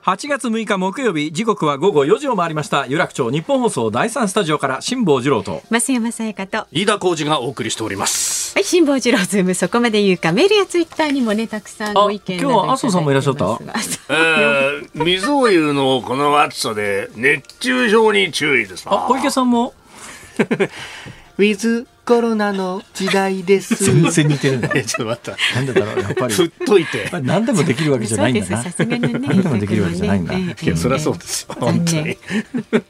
[0.04, 2.88] 8月6日木曜日時刻は午後4時を回りました。
[2.88, 5.62] 有楽町ニッポン放送第三スタジオから辛坊治郎と。
[5.70, 6.66] 増山さやかと。
[6.72, 8.56] 飯田浩二がお送りしております。
[8.56, 10.32] はい辛坊治郎ズームそこまで言うか。
[10.32, 13.46] メールやツイッターにもねたくさんご意見今日は麻生さんもいらっしゃった？
[14.10, 18.86] えー、水を湯のこの暑さで熱中症に注意です。
[18.88, 19.76] あ小池さんも？
[21.38, 23.76] ウィズコロナの時代です。
[23.84, 24.70] 全然似てるんだ。
[24.74, 25.56] ちょっと待った。
[25.56, 26.34] なんでだろう、やっぱり。
[26.36, 27.10] 振っといて。
[27.22, 28.64] 何でもできるわけじゃないんだな。
[28.64, 29.20] さすがにね。
[29.20, 30.38] 何でもできるわけじゃないんだ。
[30.38, 31.56] いや、そりゃそうですよ。
[31.60, 32.18] 本当に。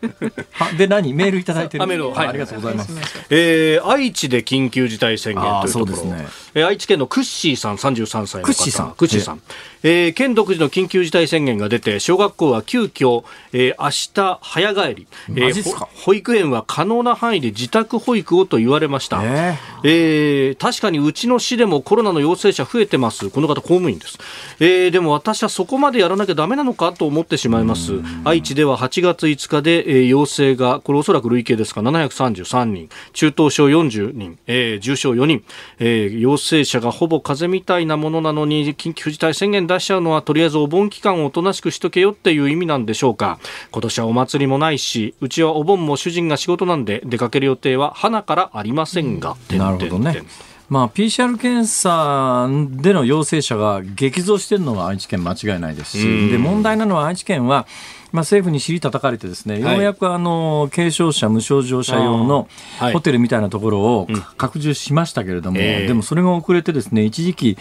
[0.77, 1.13] で、何？
[1.13, 1.85] メールいただいてる。
[1.87, 2.93] メールありがとうございます。
[3.29, 5.95] えー、愛知で緊急事態宣言というところ。
[5.95, 6.27] そうですね。
[6.53, 8.43] えー、愛知県のクッシーさん、33歳の方。
[8.43, 8.91] クッシーさん。
[8.95, 9.41] クッシーさん。
[9.83, 23.29] えー、県独自の緊急事態宣言が出て小学校は急遽、えー、明日早帰り、えー、保育園は可能な範囲で自宅保育をと言われました、えー、えー、確かにうちの市でもコロナの陽性者増えてます。
[23.29, 24.17] この方公務員です、
[24.59, 27.93] えー、でも私はそこまでやらなきゃだめなのかと思ってしまいます。
[28.23, 32.89] 愛知では8月5日で、えー、陽性がこれおそらく累計ですが733人。
[33.13, 35.43] 中等症40人、えー、重症4人、
[35.79, 43.39] えー、陽性者がほぼ風邪みたいなものなのに緊急事態宣言出しちゃうのはとりあえずお盆期間をおとなしくしとけよっていう意味なんでしょうか。
[43.71, 50.23] 今年はお祭りもないしうちはお盆も主人が仕事なんで出かける予定は花からありませんが、うん、なるほどね。
[50.69, 52.47] まあ、PCR 検査
[52.81, 57.67] での陽性者が激増しているのは愛知県間違いないですし、で問題なのは愛知県は
[58.11, 62.47] まあ、政府に尻叩かれてですね、ようやくあの軽症者、無症状者用の
[62.93, 67.57] ホテルみたいなところを拡充しましたけれども、でもそれが遅れてですね一時期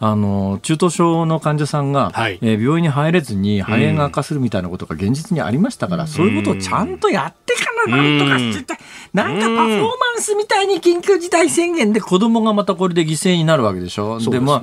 [0.00, 8.76] あの中等症の患者さんが、はい、えー、病院に入れずに肺炎が悪化するみたいなことが現実にありましたから、うん、そういうことをちゃんとやってからなんとかしてた、
[9.12, 14.18] なんかパフォーマンスみたいに緊急事態宣言で子供がまたこれで犠牲になるわけでしょ？
[14.18, 14.62] で、ね、まあ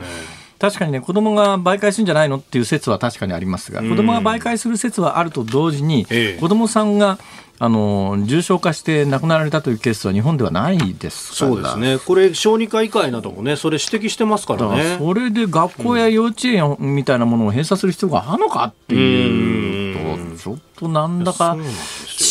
[0.60, 2.38] 確かにね、子供が媒介するんじゃないの？
[2.38, 6.06] っていう説は確かにありますが、子供が媒介する説はあると同時に、
[6.40, 7.18] 子供さんが
[7.64, 14.98] あの重症化して亡くなられたというケースは日本ではないですそうですね、これ、小児科医会などもね、それ指摘してますからね。
[14.98, 21.58] それで学校や幼稚園みたいなものを閉鎖する必要があるのかっていうと、ちょっとなんだか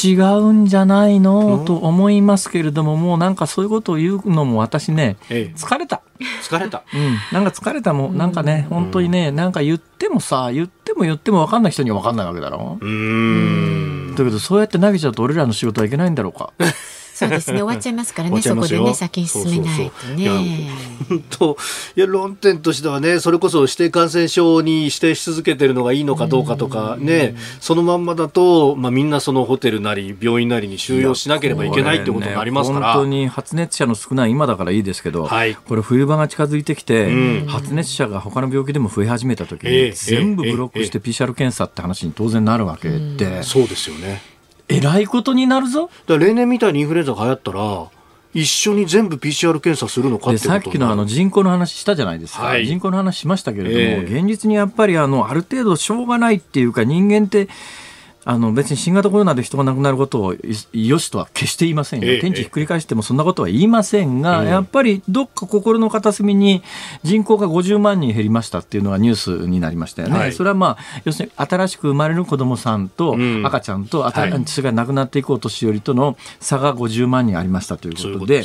[0.05, 6.03] 違うんじゃないのと思いますけれども、もうなんかそういうことを言うのも私ね、疲れた。
[6.43, 6.83] 疲れた。
[6.95, 7.17] うん。
[7.33, 8.17] なんか疲れたもん。
[8.17, 12.79] なんかね、本当にね、なんか言ってもさ、言っても言っても分かんない人には分かんないわけだろ。
[12.81, 14.15] うん。
[14.17, 16.53] だけど、そうやって投げちゃうと俺らの仕事はいけないんだろうか。
[17.21, 17.59] そうですね。
[17.59, 18.41] 終わっちゃいますからね。
[18.41, 19.91] そこでね先に進めない。
[19.91, 20.71] とね。
[21.11, 21.57] 本当
[21.97, 44.23] いや論点としてはねそれこそ指定感染症に指定し続けてるのがいいのかどうかとかねそのまんまだと、まあ、みんなそのホテルなり病院なりに収容しなければいけないってことになりますから、ね、本当に発熱者の少ない今だからいいですけど、はい、これ冬場が近づいてきて、うん、発熱者が他の病気でも増え始めた時に、えー、全部ブロックして PCR 検査って話に当然なるわけで、えー、そうですよね
[44.71, 45.91] えらいことになるぞ。
[46.07, 47.89] だ例年みたいにインフルエンザが流行ったら、
[48.33, 57.49] 一緒に全部 PCR 検査するのかってさっきのあの人口の話したじゃないですか、はい、人口の話しましたけれども、えー、現実にやっぱりあのある程度しょうがないっていうか人間って
[58.25, 60.35] あの別に新型コロナで人が亡くなることを
[60.73, 66.63] よしとは決して言いませんよ、ええ、天地ひっくり返してもそんなことは言いませんが、え、やっぱりどっか心の片隅に
[67.03, 78.45] 人口が50万人減りましたっていうのはニュースになりましたよね、はい、それはまあ要するに新しく生まれる子どもさんと赤ちゃんと、うん、私が亡くなっていくお年寄りとの差が50万人ありましたということで。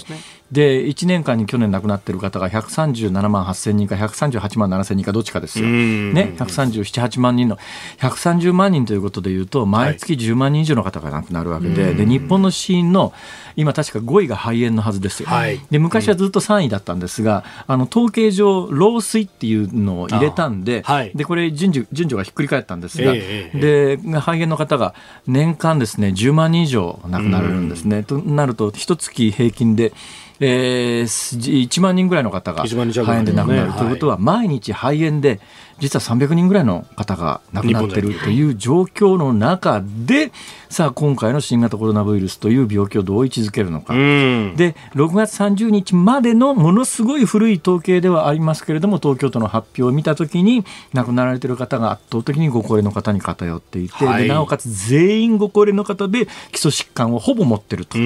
[0.56, 7.58] で1年間に去年亡くなっている方が137万8000人か138万7000人かどっちかですよ、ね、137、8万人の
[7.98, 13.14] 130万人ということでいうと毎月10万人以上の方が亡くなるわけで,、で日本の死因の
[13.58, 24.94] 今確か5位が肺炎のはずですよ、はい、で昔はずっと3位だったんですが、あの統計上老衰っていうのを入れたんではい、でこれ順序順序がひっくり返ったんですが、えー、で肺炎の方が
[25.28, 28.04] 年間ですね10万人以上亡くなるんですね。
[28.04, 29.94] となると一月平均で
[30.40, 33.74] えー、1万人ぐらいの方が肺炎で亡くなる。
[33.74, 35.40] ということは、毎日肺炎で
[35.80, 40.32] 実は300人ぐらいの方が亡くなっているという状況の中で、
[40.70, 43.94] さあ、今回の新型コロナウイルスという病気をどう位置づけるのか。
[43.94, 57.98] で、6月30日までのものすごい古い統計ではありますけれども、東京都の発表を見たときに、亡くなられている方が圧倒的にご高齢の方に偏っていて、はい、でなおかつ全員ご高齢の方で基礎疾患をほぼ持っていると。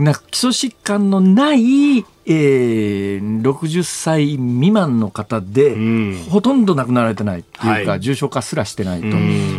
[0.00, 5.74] な基礎疾患のない、えー、60歳未満の方で、
[6.30, 9.08] ほとんど亡くなられてないっていうか、はい、重症化すらしてないと、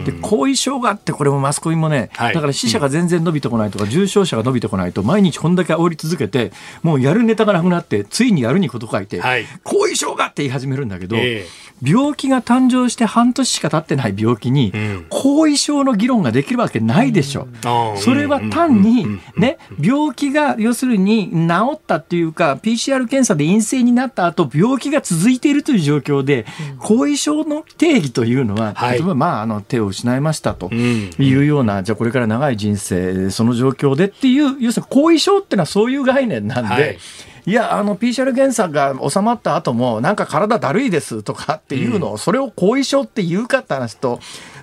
[0.10, 14.72] で後遺症があって、これもマスコミもね、はい、だから死者が全然伸びてこないとか、重症者が伸びてこないと、毎日こんだけ煽り続けて、もうやるネタがなくなって、ついにやるにこと書いて、はい、後遺症がって言い始めるんだけど、えー病気が誕生して半年しか経ってない病気に、
[15.10, 17.48] 後遺症の議論ができるわけないでしょ。
[17.96, 26.46] うそれは単に、ね、病気が要するに治ったっていうか、PCR 検査で陰性になった後、病気が続いているという状況で、
[26.80, 36.98] 後遺症の定義というのは、例えば、まあ、あの、手を失いましたというような、じゃあこれから長い人生、その状況でっていう、要するに後遺症っていうのはそういう概念なんで、はい。
[37.46, 44.20] いや、あの、PCR 検査が収まった後も、なんか体だるいですとかっていうのを、それを後遺症って言うかって話と、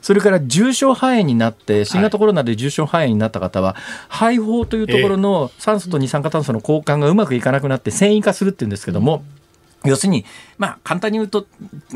[0.09, 3.77] それから重症肺炎になって、新型コロナで重症肺炎になった方は、
[4.09, 9.23] 肺胞というところの酸素と二酸化炭素の交換がうまくいかなくなって、繊維化するっていうんですけども、
[9.85, 10.25] 要するに、
[10.59, 11.47] まあ、簡単に言うと、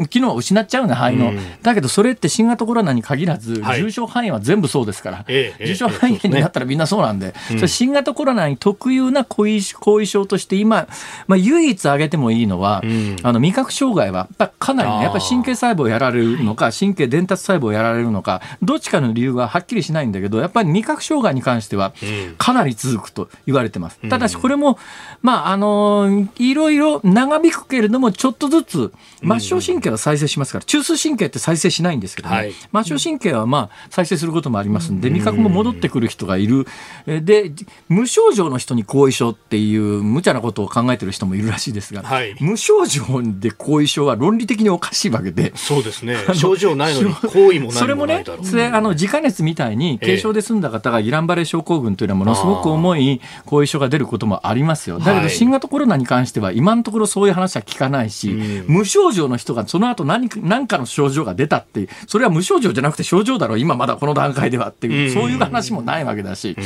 [0.08, 10.86] 機能を失っちゃうような範囲の、うん、だけどそれって新型コロナに限らず、はい、重症範囲は全部そうですから、ええ、重症範囲になったらみんなそうなんで、えそ新型コロナに特有な後遺後遺症として今、
[11.26, 21.92] まあ、唯一挙げてもいいのは、うん、あの味覚障害はかなり、ね、やっぱり神経細胞をやられるのか、神経伝達細胞をやられるのか、どっちかの理由ははっきりしないんだけど、やっぱり味覚障害に関しては、
[22.38, 23.98] かなり続くと言われてます。
[24.08, 24.78] ただし、これも、
[25.20, 36.66] まあ、あのいろいろ長引くけれども、ちょっとずつ、末梢神経は再生しますから、中枢神経って再生しないんですけどね、はい、末梢神経はまあ再生することもありますんで、味覚も戻ってくる人がいる、
[37.06, 37.50] で、
[37.88, 54.98] 無症状の人に後遺症っていう無茶なことを考えてる人もいるらしいですが、はい、無症状で後遺症は論理的におかしいわけで、そうですね、 症状ないのに後遺もそれもね、それあの自家熱みたいに軽症で済んだ方がギランバレー症候群というのはものすごく重い後遺症が出ることもありますよ。
[54.98, 58.28] だけど新型コロナに関しては今のところそういう話は聞かないし、
[58.66, 66.56] 無症状の人がその後何何かの症状が出たっていう、それは無症状じゃなくて症状だろう、今まだこの段階ではっていう、そういう話もないわけだし、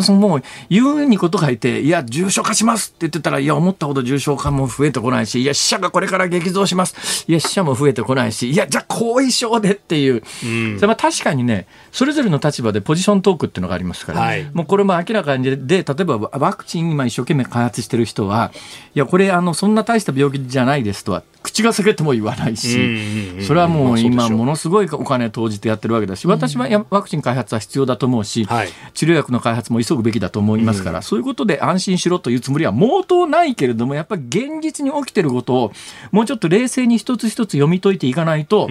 [0.00, 7.24] そのもう言うにことがいて、いや、重症化しますって言ってたら、いや、思ったほど重症化も増えてこないし、いや、死者がこれから激増します。
[7.28, 18.52] いや、死者も増えてこないし、いや、じゃあ後遺症でっていう、うん、まあ確かにね、それぞれの立場でポジショントークっていうのがありますから、はい、もうこれも明らかにで、例えばワクチン今一生懸命開発してる人は、
[18.94, 28.46] いや、これ、あの、そんな大した病気じゃないですとは、口が裂けても言わないし、それはもう今、ものすごいお金投じてやってるわけだし、私はワクチン開発は必要だと思うし、
[28.94, 35.72] 治療薬の開発も急ぐべきだと思いますから、そういうことで安心しろというつもりは毛頭ないけれども、やっぱり現実に起きてることを、
[36.10, 38.68] もうちょっと冷静に一つ一つ読み解いていかないと、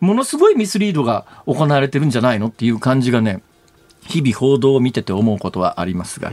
[0.00, 3.42] ものすごいミスリードが行われてるんじゃないのっていう感じがね、
[4.08, 6.32] 日々報道を見てて思うことはありますが、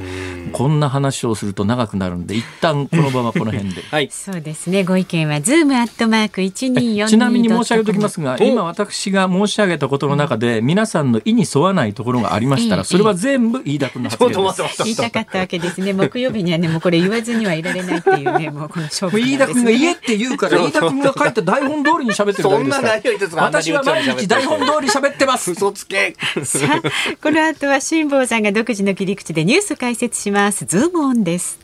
[0.54, 3.84] こんな話をすると長くなるんで、一旦この場はこの辺で。
[3.92, 4.10] はい。
[4.12, 4.84] そうですね。
[4.84, 14.84] ご意見はズームアットマーク一二四ちなみに申し上げておきますが、今私が申し上げたことの中で、皆さんの意に沿わないところがありましたら、それは全部飯田君の発言です。
[14.84, 15.94] 言いたかったわけですね。
[15.94, 23.44] 木曜日にはね、もうこれ言わずにはいられないっていうね、もうこの勝負、飯田君が言えって言うから、飯田君が書いた台本通りに喋ってるだけですから。
[23.44, 25.52] 私は毎日台本通り喋ってます。
[25.52, 26.16] 嘘つけ。
[26.44, 26.82] さあ、
[27.22, 30.66] この後は辛坊さんが独自の切り口でニュース解説します。
[30.66, 31.60] ズームオンです。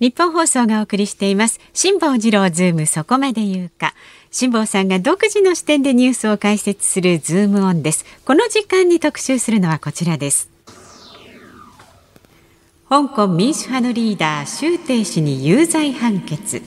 [0.00, 1.60] ニッポン放送がお送りしています。
[1.74, 3.94] 辛坊治郎ズームそこまで言うか。
[4.30, 8.04] 辛坊さんが独自の視点でニュースを解説するズームオンです。
[8.24, 10.48] この時間に特集するのはこちらです。
[12.88, 16.62] 香港民主派のリーダー周庭氏に有罪判決。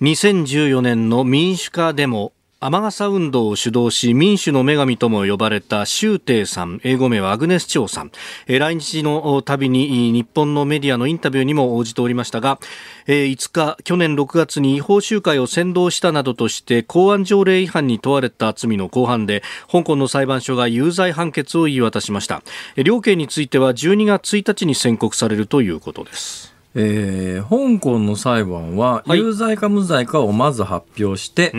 [0.00, 2.32] 2014年の民主化デモ。
[2.62, 6.78] 雨傘運動を主導し民主の女神とも呼ばれた周庭さん。
[6.84, 8.12] 英語名はアグネス・チョウさん。
[8.46, 12.60] 来日の旅に日本のメディアのインタビューにも応じておりましたが
[13.06, 19.42] 5日去年6月に違法集会を扇動したなどとして公安条例違反に問われた罪の公判で
[19.72, 22.42] 香港の裁判所が有罪判決を言い渡しました。
[22.76, 26.49] 量刑については12月1日に宣告されるということです。
[26.74, 31.54] えー、香港の裁判は有罪か無罪かをまず発表して、はい、え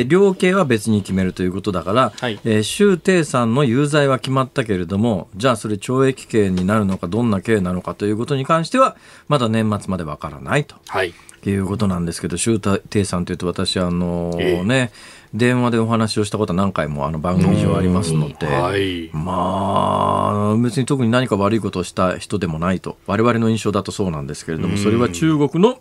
[0.00, 8.96] ー、量刑は別に決めるということだから、はい、えー、周庭さんの有罪は決まったけれどもじゃあそれ懲役刑になるのかどんな刑なのかということに関しては
[9.28, 10.76] まだ年末までわからないと。
[10.86, 11.14] はい
[11.50, 12.60] いうことなんですけど、周
[12.92, 14.90] 庭さんというと、私、あのー、ね、
[15.34, 25.78] 電話でお話をしたことは何回もあの番組上ありますので、はい、まあ、別に特に何か悪いことをした人でもないと、我々の印象だとそうなんですけれども、それは中国の、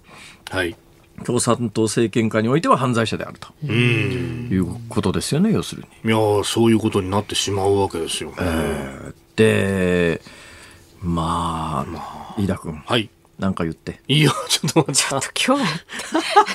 [0.49, 0.75] はい。
[1.23, 3.47] 共産党政権下においては犯罪者であると。
[3.65, 6.11] いうことですよね、要するに。
[6.11, 8.35] いやそういうことになってしまうわけですよね。
[8.39, 10.21] えー、で、
[11.01, 12.83] まあ、まあ、飯田君。
[12.85, 13.09] はい。
[13.39, 13.99] なんか言って。
[14.07, 15.01] いいよ、ちょっと待って。
[15.01, 15.67] ちょっと今日は、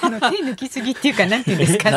[0.03, 1.91] あの、手抜きすぎっていうか、なんていうんですか、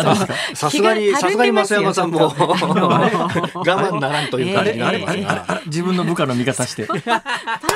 [0.54, 6.86] さすがに、さすがに増山さんも、我慢ならんというか、えー、あれ、あれ、あれ、自分の部下の味方して。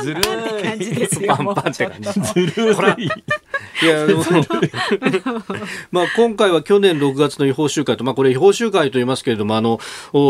[0.02, 1.28] ずるい。
[1.28, 2.12] パンパンって感じ。
[2.22, 3.06] ずるい。
[3.84, 4.24] いや、でも、
[5.92, 9.80] まあ今回は去年6月の違法集会と、まあこれ違法集会と言いますけれども、あの、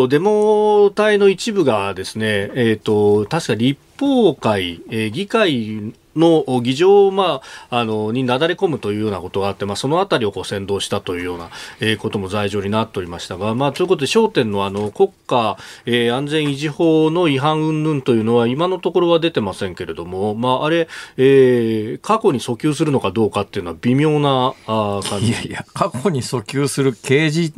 [0.09, 11.49] デモ隊の一部がですね、えっ、ー、と、確か立法会、えー、議会の議場、まあ、あのになだれ込むというようなことがあって、まあ、そのあたりをこう先導したというような、
[11.79, 20.87] えー、ことも罪状になっておりましたが、まあ、ということで焦点のあの国家、えー、安全維持法の違反云々というのは今のところは出てませんけれども、まあ、あれ、
[21.17, 25.27] えー、過去に訴求するのかどうかっていうのは微妙なあ感じ。
[25.27, 27.53] いやいや過去に訴求する刑事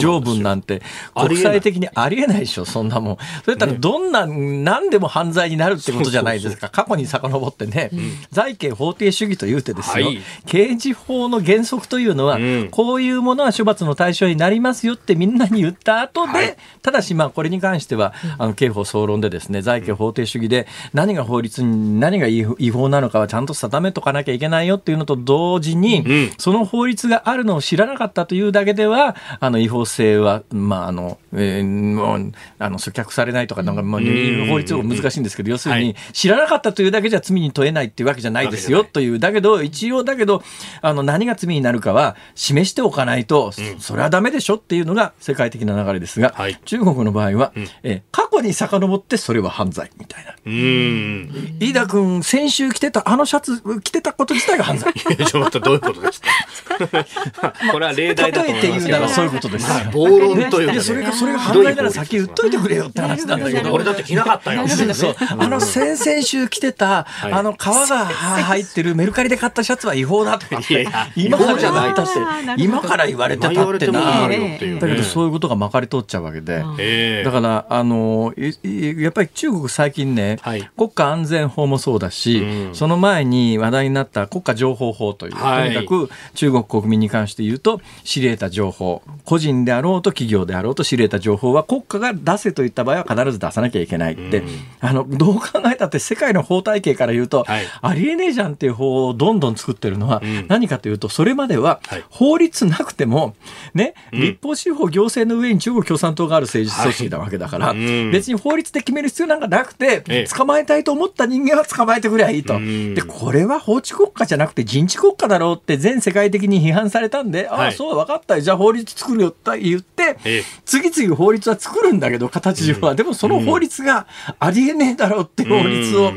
[0.00, 0.82] 条文なんて
[1.14, 3.16] 国際的にありえないでしょそんなもん。
[3.44, 6.68] それったらどんな、ね、何でも犯罪になるってことじゃないですか。
[6.68, 8.00] 過去に遡ってってね、うん、
[8.30, 26.04] 財形法定主義というてですよ、はい、刑事法の原則というのは、うん、こういうものは処罰の対象になりますよってみんなに言った後で、はい、ただしまあこれに関しては、あの刑法総論でですね財形法定主義で何が法律に何が違法なのかはちゃんと定めとかなきゃいけないよっていうのと同時に、
[26.38, 40.42] その法律があるのを知らなかったというだけではあの違法性はまああの、えー、もうあの阻却されないとかなんかまあ法律も難しいんですけど要するに知らなかったというだけじゃ罪に問えないっていうわけじゃないですよというだけど一応だけど
[40.80, 50.34] あの何が罪になるかは示しておかないと、それはダメでしょっていうのが世界的な流れですが、はい、中国の場合は、え過去に遡ってそれは犯罪みたいな。
[50.44, 54.92] 飯田君先週着てたあのシャツ着てたこと自体が犯罪。
[54.92, 56.20] ちょっとどういうことです
[56.64, 57.54] か？
[57.72, 59.08] これは例題だと思いますけど。
[59.08, 59.68] そういうことです。
[59.92, 63.72] 暴論というか、ね、それがそれが犯罪なら先言っといてくれよって話なんだけど。
[63.72, 64.66] 俺だって着なかったよ。
[64.68, 74.28] そうあの先々週着てた、あの皮が入ってるメルカリで買ったシャツは違法だって、今からじゃないだって今から言われてたってな。
[74.28, 80.38] だけどそういうことがまかり通っちゃうわけで、だからあのやっぱり中国最近ね、
[80.76, 94.42] 国家安全法もそうだし、その前に話題になった国家情報法という、とにかく中国国民に関して言うと知り得た情報個人であろうと企業であろうと知り得た情報は国家が出せといった場合は必ず出さなきゃいけないって、
[94.80, 103.34] あのどう考えたって世界の法体系から言うと、ありえねえじゃんっていう法をどんどん作ってるのは、何かというとそれまでは法律なくても、
[103.74, 112.58] ね、立法司法行政の上に中国共産党がある政治組織なわけだから、別に法律で決める必要なんかなくて、捕まえたいと思った人間は捕まえてくればいいと。
[112.58, 120.16] でこれは法治国家じゃなくて人治国家だろうって全世界的に批判されたんで、ああそう分かったじゃあ法律作るよって言って、
[120.64, 124.06] 次々法律は作るんだけど形上は、でもその法律が
[124.38, 126.12] ありえねえだろうって法律を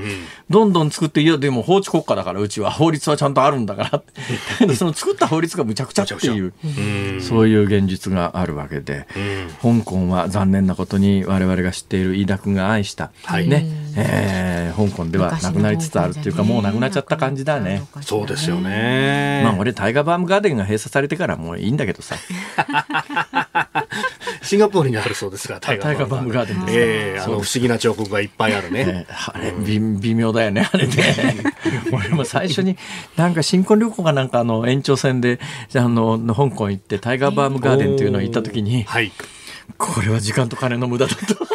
[0.49, 2.71] どんどん作っていやでも法治国家だからうちは。
[2.75, 4.03] 法律はちゃんとあるんだか
[4.67, 6.53] ら その作った法律がむちゃくちゃっていう。
[7.21, 9.07] そういう現実があるわけで、
[9.61, 13.65] 香港は残念なことに我々が知っている飯田君が愛した、はい、ね。
[13.97, 17.83] えー、香港ではなくなりつつあるっていうか、もうなくなっちゃった感じだね。
[18.01, 19.41] そうですよね。
[19.43, 22.15] まあ俺タイガーバームガーデンが閉鎖されてからもういいんだけどさ。
[24.41, 29.07] シンガポールにあるそうですが、タイガーバームガーデンです、えー、あの不思議な彫刻がいっぱいあるね。
[29.09, 30.93] あれ微妙だよねあれね。
[31.91, 32.77] 俺も最初に
[33.15, 35.39] なんか新婚旅行がなんかあの延長戦で
[35.75, 39.11] あの香港行ってタイガーバームガーデンっていうのを行った時に、はい、
[39.77, 41.47] これは時間と金の無駄だと。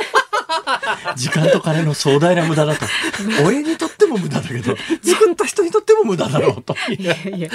[1.17, 2.87] 時間と金の壮大な無駄だと。
[3.47, 6.75] 俺にとっても無駄だけど、作った人にとっても無駄だろうと。
[6.97, 7.49] いやいや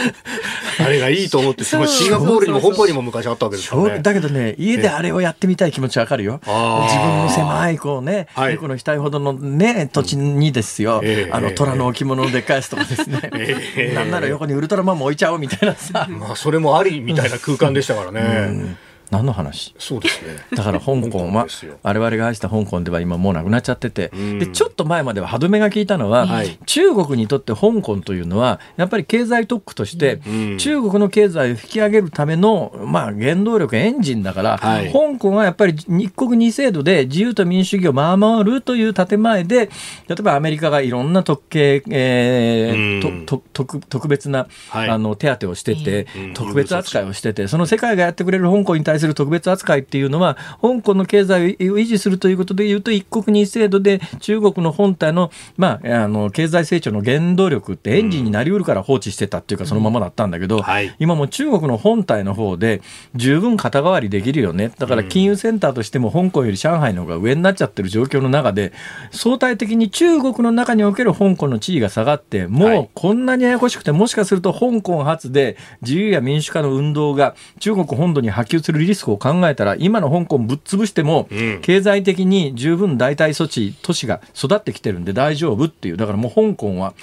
[0.79, 3.99] あれがいいと思って、すごいシンガポールにも香港にも昔あったわけですよね。
[3.99, 6.39] だけどね、家であれをやってみたい気持ちわかるよ。
[6.45, 13.91] 自分の狭い、こうね、猫の額ほどのね、土地にですよ、あの、虎の置物で返すとかですね。
[13.93, 16.07] なんなら横にウルトラマンも置いちゃおうみたいなさ。
[16.09, 18.75] まあ、それもありみたいな空間でしたからね。
[19.11, 19.75] 何の話？
[19.77, 20.35] そうですね。
[20.57, 21.47] だから香港は
[21.83, 30.19] 我々が愛した香港では今もうなくなっちゃっててでちょっと前までは歯止めが効いたのは、はい、中国にとって香港というのはやっぱり経済特区として
[30.57, 39.69] 中国の経済を引き上げるための、まあ、原動力エンジンだから、はい、香港はやっぱり日国二制度で自由と民主主義を守るという建前で
[40.07, 62.81] 例えばアメリカがいろんな特権、えー、と特特別な、はい、あの手当をしてて、特別扱いをしててその世界がやってくれる香港に対対する特別扱いっていうのは、香港の経済を維持するということでいうと、一国二制度で中国の本体の,、まあ、あの経済成長の原動力ってエンジンになりうるから放置してたっていうか、そのままだったんだけど、うんはい、今も中国の本体の方で
[63.15, 64.71] 十分肩代わりできるよね。
[64.77, 68.73] だから金融センターとしても香港より上海の方が上になっちゃってる状況の中で、
[69.11, 81.27] 相対的に中国の中における香港の地位が下がって、もうこんなにややこしくて、もしかすると香港発で自由や民主化の運動が中国本土に波及するリスクを考えたら、今の香港ぶっ潰しても、
[81.61, 86.93] 経済的に十分代替措置、都市が育ってきてるんで大丈夫っていう、だからもう香港は、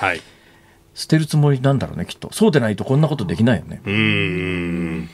[0.95, 2.33] 捨てるつもりなんだろうね、きっと。
[2.33, 3.81] そうでないとこんなことできないよね。
[3.87, 5.09] うん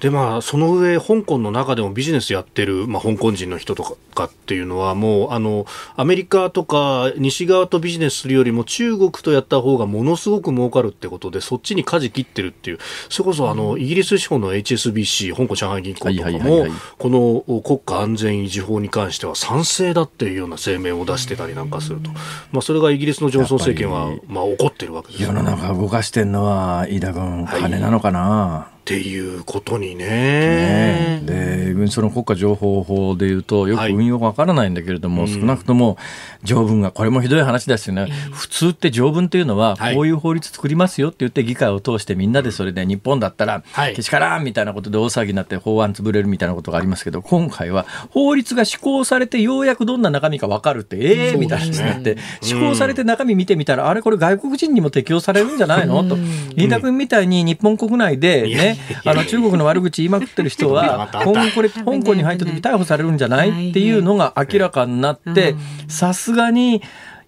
[0.00, 5.66] でまあその上香港の中でもビジネスやってる、まあ、香港人の人とかっていうのはもうあの
[5.96, 12.78] アメリカとか西側とビジネスするよりも中国とやった方がものすごく儲かるってことでそっちに舵切ってるっていう。
[13.08, 16.66] それこそあの、イギリス資本の HSBC 香港上海銀行とかも
[16.98, 22.10] この国家安全維持法に関しては賛成だっていうような声明を出してたりなんかすると、
[22.52, 31.22] まあ、それがイギリスのジョンソン政権はまあ怒ってるわけです、世の中動かしてるのは飯田君金なのかな、はいっていうことにね。
[31.24, 31.72] ね。
[31.74, 35.96] でその国家情報法でいうとよく運用がわからないんだけれども、はい、少なくとも
[36.42, 43.62] 条文がこれもひどい話ですよね、うん、普通って条文っていうのは、こういう法律作りますよって言って議会を通してみんなでそれで日本だったら、
[43.94, 56.04] けしからんみたいなことで大騒ぎになって法案潰れるみたいなことがありますけど今回は法律が施行されてようやくどんな中身か分かるってええー、みたいになって、施行されて中身見てみたらあれこれ外国人にも適用されるんじゃないの？
[56.04, 56.16] と。
[56.56, 58.73] 飯田君みたいに日本国内でね
[59.04, 65.54] あの中国の悪口言いまくってる人は 今後これ香港に入った時逮捕されるんじゃないっていうのが明らかになって
[65.88, 66.82] さすがに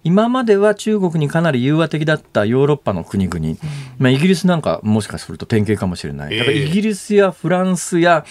[0.06, 3.58] 今までは中国にかなり融和的だったヨーロッパの国々、うん、
[3.98, 6.38] まあ、イギリスなんかもしかすると典型かもしれない。
[6.38, 8.24] だからイギリスやフランスや、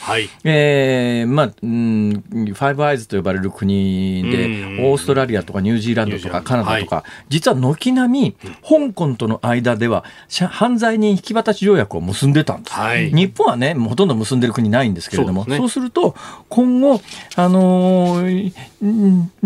[0.46, 10.06] えー、まあ、うん、ファイブアイズと呼ばれる国で、オーストラリアとかニュージーランドとかカナダとか、はい、実は軒並み、香港との間では、
[10.50, 12.74] 犯罪人引き渡し条約を結んでたんです。
[12.74, 16.16] はい、日本はね、ほとんど結んでる国ないんですけれども、そう、ね,、すると、
[16.48, 17.02] 今後、
[17.36, 18.54] あのー、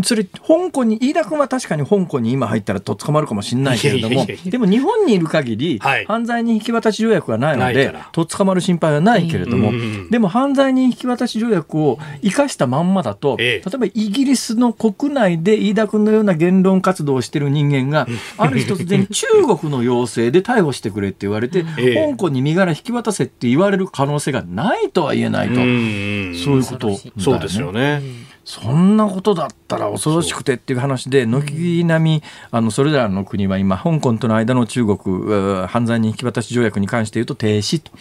[0.03, 9.71] それ、香港に、飯田君は確かに香港に今入ったらとっ捕まるかもしれないけれども、でも日本にいる限り、犯罪人引き渡し条約がないので、とっ捕まる心配はないけれども、
[10.09, 18.07] でも犯罪人引き渡し条約を生かしたまんまだと、例えばイギリスの国内で飯田君のような言論活動をしている人間が、
[18.37, 21.63] ある日突然中国の要請で逮捕してくれって言われて、
[22.09, 28.01] 香港に身柄引き渡せって言われる可能性がないとは言えないと、そういうこと、そうですよね。
[28.49, 37.91] そんなことだったら恐ろしくてっていう話で、軒並み、あの、それらの国は今、香港との間の中国、犯罪人引き渡し条約に関して言うと停止と。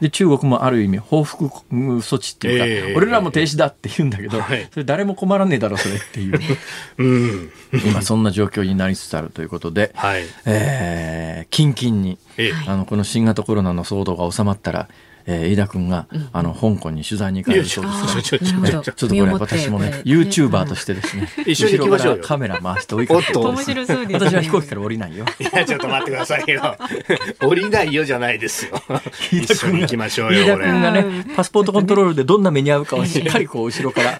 [0.00, 6.40] で、中国もある意味、報復措置っていうか、えー、俺らも停止だって言うんだけど、はい、それ誰も困らねえだろ、それっていう。
[6.96, 7.50] うん、
[7.84, 14.88] 今、そんな状況になりつつあるということで、はい、えー、キンキンに、えー、あの、この新型コロナの騒動が収まったら、
[15.30, 23.38] えー、飯田君が、うん、あの香港に取材に行かれるそうですちょっとこれ私もね、ユーチューバーとしてですね、一緒に行きましょうカメラ回して追いかけて。
[23.38, 24.24] 面白そうです。
[24.24, 25.26] 私は飛行機から降りないよ。
[25.38, 26.76] いや、ちょっと待ってくださいよ。
[27.46, 28.82] 降りないよじゃないですよ。
[29.30, 30.40] 一緒に行きましょうよ。
[30.40, 31.04] 飯田君がね、
[31.36, 34.18] パスポートコントロールでどんな目に遭うかをしっかりこう後ろから、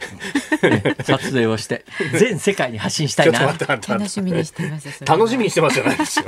[1.04, 1.86] 撮影をして、
[2.18, 3.54] 全世界に発信したいな。
[3.88, 5.04] 楽しみにしてます。
[5.06, 6.26] 楽しみにしてますじゃないですよ。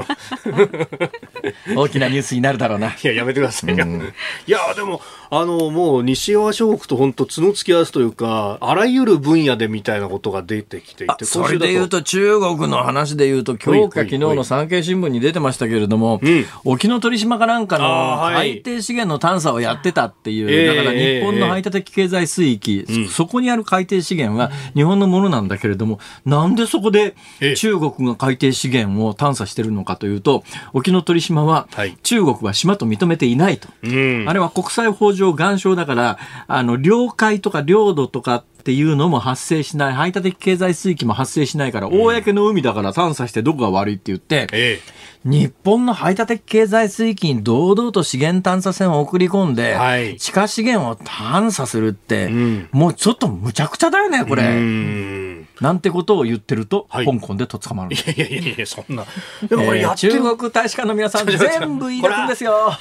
[1.76, 2.89] 大きなニュースになるだろうな。
[2.89, 3.87] いや、やめてくださいよ。
[4.47, 5.01] いや、でも、
[5.33, 16.20] あの、もう西側諸国と本当角突き合わすというか、あらゆる分野でみたいなことが出てきていて、それで言うと中国の話で言うと、今日か昨日の産経新聞に出てましたけれども、
[16.64, 27.14] 沖ノ鳥島かなんかの海底資源の探査をやってたっていう、だから日本の排他的経済水域、そこにある海底資源は日本のものなんだけれども、なんでそこで
[27.57, 31.68] 中国が海底資源を探査してるのかというと、沖ノ鳥島は
[32.03, 33.68] 中国は島と認めていないと。
[34.26, 36.18] あれは国際法上岩礁だから、
[36.49, 54.45] あの、領海とか領土とかっていうのも発生しない、排他的経済水域も発生しないから、公の海だから探査してどこが悪いって言って、ええ日本の排他的経済水域に堂々と資源探査船を送り込んで、はい、地下資源を探査するって、うん、もうちょっとむちゃくちゃだよね、これ。
[55.61, 57.95] なんてことを言ってると、はい、香港でと捕まる。
[57.95, 59.05] いやいやいやそんな。
[59.47, 62.73] でもこれやってる、えー、中国大使館の皆さん、全部言い出すんですよ。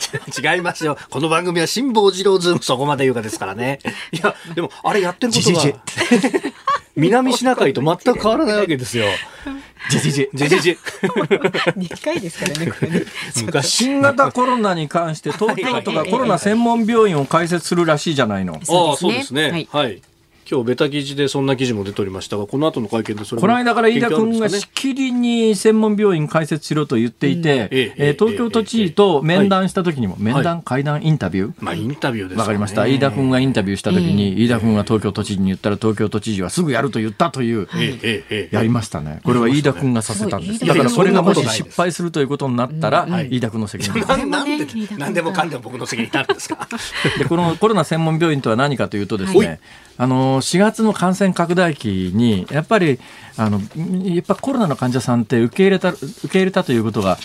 [0.55, 0.97] 違いますよ。
[1.09, 3.79] この番組は辛坊治郎ズームそこまで言うかですからね。
[4.13, 5.68] いや、でも、あれやってることが、
[6.95, 9.05] 南シナ海と全く変わらないわけですよ。
[9.89, 10.29] じじじ。
[10.33, 10.77] じじじ。
[11.01, 13.05] 2回ですからね、これね。
[13.63, 18.55] 新型コロナに関して東京都がコロナ専門病院を開設するらしいじゃないの。
[18.55, 19.67] ああ、そうですね。
[19.71, 20.01] はい。
[20.51, 32.87] 今日ベタ記事でそんな記事も出ておりましたが、この後の会見でそれこの間から飯田君がしきりに専門病院開設しろと言っていて、ええ東京都知事と面談した時にも、面談、会談、インタビュー、まあインタビューですわかりました。
[32.87, 37.67] 飯田君がインタビューした時に、飯田君が東京都知事に言ったら、東京都知事はすぐやると言ったという、
[38.51, 39.19] やりましたね。
[39.23, 40.65] これは飯田君がさせたんです。
[40.65, 43.99] だからそれがもし失敗するということになったら、飯田君の責任
[44.31, 44.65] なんで、
[44.97, 46.67] なんでもかんでも僕の責任になるんですか？
[47.19, 49.59] で、このコロナ専門病院とは何かというとですね、
[50.01, 52.99] あの4月の感染拡大期にやっぱり
[53.37, 53.59] あの
[54.03, 57.17] やっぱコロナの患者さんって受け入れた受け入れたということが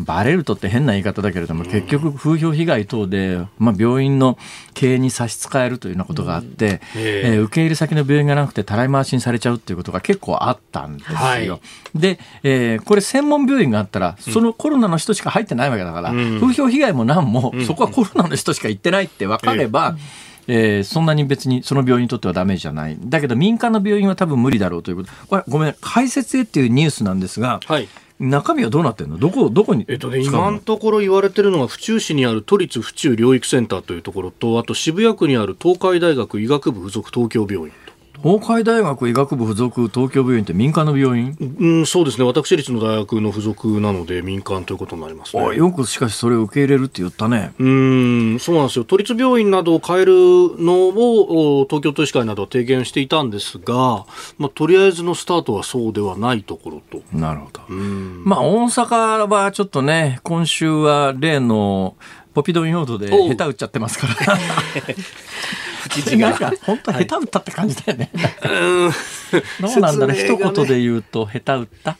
[0.00, 4.38] バレるとって変な言い方だけれども、結局風評被害等で、まあ、病院の
[4.74, 11.16] 経営に差し支えるというようなことがあって、うん、えー、受け入れ先の病院がなくてたらい回しにされちゃうっていうことが結構あったんですよ。
[11.16, 11.50] はい、
[11.94, 22.96] で、えー、これ専門病院があったら、そのコロナの人しか入ってないわけだから、うん、風評被害も何も、そこはコロナの人しか行ってないって分かれば、えーえー、そんなに別にその病院にとってはダメじゃない。
[23.00, 25.10] だけど民間の病院は多分無理だろうということ。
[25.28, 27.88] これごめん、解説へっていうニュースなんですが、はい、
[28.18, 29.18] 中身はどうなってんの？
[29.18, 37.89] どこ、どこにえっとね、今のところ言われてるのが、府中市にある都立府中療育センターというところと、あと渋谷区にある東海大学医学部附属東京病院と。
[38.22, 41.36] 東海大学医学部附属東京病院って民間の病院？
[41.58, 42.24] うん、そうですね。
[42.24, 45.56] 私立の大学の附属なので民間ということになりますね。
[45.56, 47.52] よくしかしそれを受け入れるって言ったね。
[47.58, 48.84] うん、そうなんですよ。
[48.84, 54.04] 都立病院などを変えるのを東京都医師会などは提言していたんですが、
[54.38, 57.02] まあ、とりあえずのスタートはそうではないところと。
[57.16, 57.60] なるほど。
[57.74, 61.96] まあ、大阪はちょっとね、今週は例の
[62.34, 64.14] ポピドン用土で下手打っちゃってますから。
[65.90, 66.52] 知事が。
[66.62, 68.10] 本当下手打ったって感じだよね。
[69.60, 71.96] どうなんだろう、一言で言うと下手打った？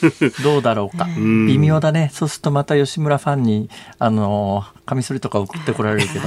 [0.42, 1.06] どうだろうか。
[1.16, 2.10] 微妙だね。
[2.12, 6.26] そうするとまた吉村ファンに、あのカミソリとか送ってこられるけど、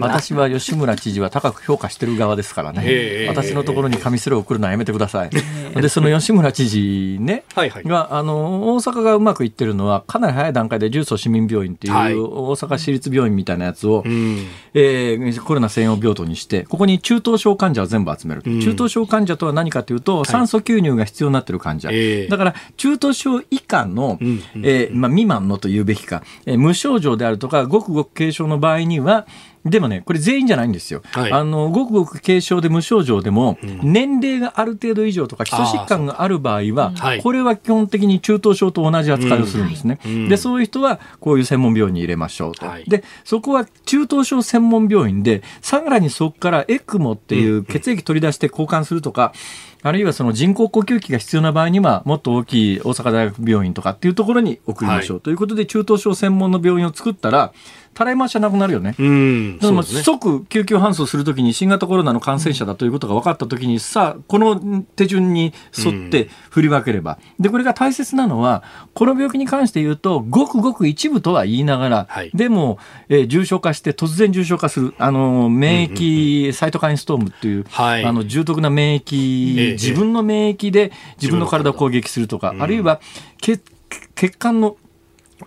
[0.00, 5.30] 私は吉村知事は高く評価してる側ですからね、私のところにカミソリを送るのはやめてください。
[5.74, 14.10] で、その吉村知事ね、はいはい、が、あの、大阪がうまくいってるのは、かなり早い段階で重曹市民病院っていう、大阪市立病院みたいなやつを、はい、
[14.74, 18.42] えー、コロナ専用病棟にして、ここに中等症患者を全部集める。
[18.42, 21.90] 中等症患者とは何かというと、酸素吸入が必要になってる患者。
[22.28, 29.26] だから、中等症以下の、えーまあ、未満のと言うべきか、えー、無症状であるとか、ごくくごく軽症の場合には、
[29.70, 31.02] でもね、これ全員じゃないんですよ。
[31.12, 36.92] はい、あの、ごくごく軽症で無症状でも、年齢がある程度以上とか基礎疾患がある場合は、
[37.22, 39.98] これは基本的に中等症と同じ扱いをするんですね。
[40.28, 42.66] で、そういう人はこういう専門病院に入れましょうと。
[42.66, 49.32] はい、で、そこは中等症専門病院で、さらにそこからエクモっていう血液取り出して交換するとか、
[49.82, 57.52] あるいはその人工呼吸器が必要な場合には、もっと大きい大阪大学病院とかっていうところに送りましょう、はい、ということで、中等症専門の病院を作ったら、
[57.94, 58.94] たらい回しはなくなるよね。
[58.98, 59.58] うん。
[59.60, 67.18] 即救急搬送するときに新型コロナの感染者だということが分かったときに、さあ、この手順に沿って振り分ければ。
[67.40, 68.62] で、これが大切なのは、
[68.94, 72.78] この病気に関して言うと、ごくごく一部とは言いながら、はい、でも、
[73.08, 83.00] えー、重症化して、突然重症化する、あの、免疫、サイトカインストームっていう、はい、あの、重篤な免疫、自分の免疫で自分の体を攻撃するとか、あるいは
[83.40, 83.62] 血、
[84.14, 84.76] 血管の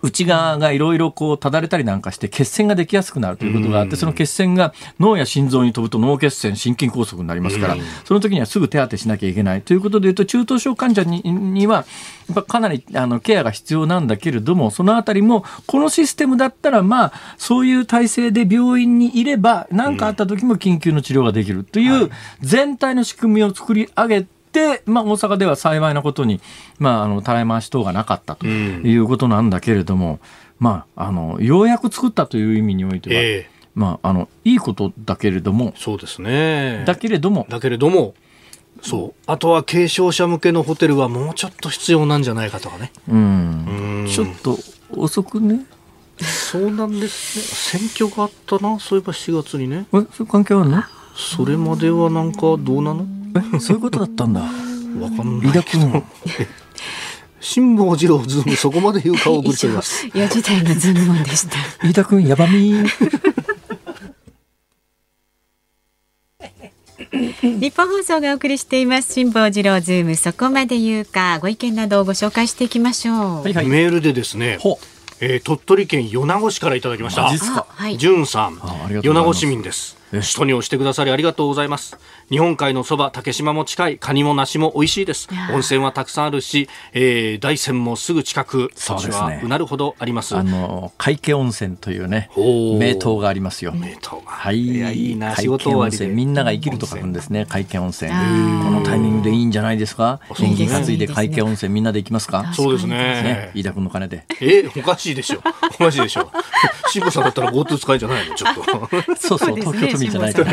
[0.02, 11.84] 内側がいろいろこうただれたりなんかして血栓ができやすくなるということがあって、その血栓が脳や心臓に飛ぶと脳血栓、心筋梗塞になりますから、その時にはすぐ手当てしなきゃいけないということでいうと、中等症患者にには、
[12.28, 24.41] やっぱかなりあのケアが必要なんだけれども、そのあたりも、このシステムだったら、まあ、そういう体制で病院にいれば、何かあった時も緊急の治療ができるという全体の仕組みを作り上げて、
[24.86, 26.40] まあ、大阪では幸いなことに、
[26.78, 30.18] まあ、あのたらい回し等がなかったということなんだけれども、うん、
[30.58, 36.84] まあ、あのようやく作ったという意味においては、えー、まあ、あのいいことだけれどもそうですね。
[36.86, 38.14] だけれどもだけれども
[38.82, 39.22] そう。
[39.26, 42.92] あとは軽症者向けのホテルはもうちょっと必要なんじゃないかとかね。
[43.08, 44.06] うん。
[44.08, 44.58] ちょっと
[44.96, 45.60] 遅くね？
[46.18, 47.74] そうなんです。
[47.74, 48.78] ね選挙があったな。
[48.78, 49.86] そういえば4月にね。
[49.92, 50.82] えそれ関係あるの？
[51.14, 53.06] それまではなんかどうなの？
[53.54, 54.40] えそういうことだったんだ。
[54.40, 55.48] わかんない。
[55.48, 56.02] 飯田君。
[57.40, 61.30] 辛坊治郎ズームそこまで言うかを送ってます4時台のズームオンで。
[61.30, 62.72] した飯田君やばみ。
[67.42, 69.12] ニッポン放送がお送りしています。
[69.12, 74.58] 辛坊治郎ズームそこまで言うかご意見などをご紹介していきましょう、はいはい、メールでですね
[75.24, 77.30] えー、鳥取県米子市からいただきました。
[77.96, 78.58] じゅんさん、
[79.02, 79.96] 米子市民です。
[80.10, 81.96] 首都に押してくださりありがとうございます。
[82.32, 85.28] 日本海のそば、竹島も近い、カニも梨も美味しいです。
[85.52, 89.42] 温泉はたくさんあるし、えー、大山もすぐ近く、そうですね。
[89.44, 90.34] うなるほどあります。
[90.34, 93.72] あの、海家温泉というね、名湯がありますよ。
[93.72, 94.00] 名湯が。
[94.24, 94.60] はい。
[94.62, 96.14] いや、いいな、仕事温泉。
[96.14, 98.10] みんなが生きると書くんですね、海家温泉。
[98.10, 98.16] こ
[98.70, 100.18] のタイミングでいいんじゃないですか？
[100.38, 102.50] 年金担いで海家温泉みんなで行きますか？
[102.54, 102.96] そうですね。
[102.96, 104.24] ね、飯田君の金で。
[104.40, 105.42] えおかしいでしょ。
[105.78, 106.30] おかしいでしょ。
[106.92, 108.34] 辛坊さんだったら GoTo 使いじゃないの？
[108.34, 108.62] ちょっと。
[109.20, 110.50] そうそう、東京都民じゃないから。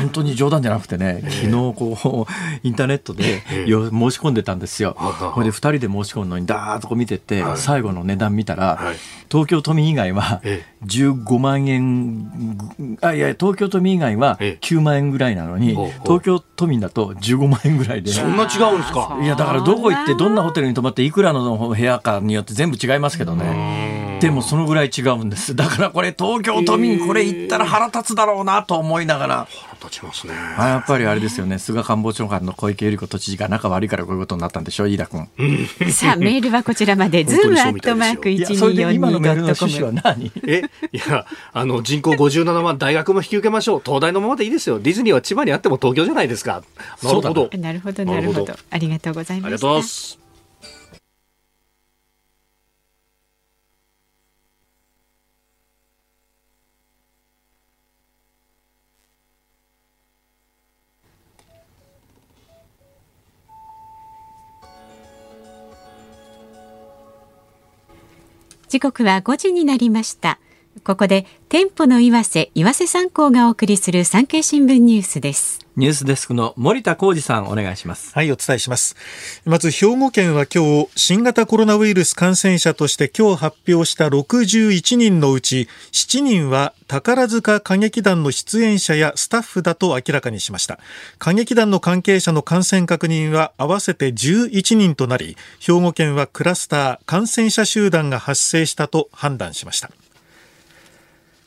[0.00, 2.32] 本当に冗談じゃなくてね、昨日こう、
[2.66, 4.96] インターネットでよ申し込んでたんですよ。
[5.34, 8.94] これで2人で申し込むのに、だーっとこう見てて、最後の値段見たら、
[9.30, 10.40] 東京都民以外は
[10.84, 18.10] 15万円、あ、いや、東京都民以外は9万円ぐらいなのに、東京都民だと15万円ぐらいで。
[18.12, 19.18] そんな違うんですか？
[19.22, 24.03] いや、だからどこ行って、どんなホテルに泊まって、いくらの部屋かによって全部違いますけどね。
[24.24, 25.54] でもそのぐらい違うんです。
[25.54, 29.48] だからこれ東京都民これ行ったら腹立つだろうなと思いながら。
[29.50, 30.32] 腹立ちますね。
[30.32, 31.58] やっぱりあれですよね。
[31.58, 35.28] 菅官房長官の小池百合子都知事が仲悪いからこういうことになったんでしょう、飯田君。
[35.92, 40.32] さあ、 メールはこちらまで、ズームアットマーク一二四二ドットコム。
[40.46, 43.82] え、いや、あの、人口57万、大学も引き受けましょう。
[43.84, 44.78] 東大のままでいいですよ。
[44.78, 46.62] ディズニーは千葉にあっても東京じゃないですか。
[47.02, 47.50] なるほど。
[47.58, 48.56] なるほど、なるほど。
[48.70, 49.46] ありがとうございます。
[49.48, 50.23] ありがとうございます。
[68.74, 70.40] 時刻は5時になりました。
[70.82, 75.64] ここで店舗の岩瀬岩瀬参考がお送りする産経新聞ニュースです。
[75.76, 78.12] ニュースデスクの森田浩二さんお願いします。
[78.14, 78.96] はいお伝えします。
[79.44, 90.78] まず兵庫県は今日新型コロナウイルス感染者として今日発表した61人のうち7人は宝塚歌劇団の出演者やスタッフだと明らかにしました。
[91.20, 99.90] 歌劇団の関係者の感染確認は合わせて11人となり兵庫県はクラスター感染者集団が発生したと判断しました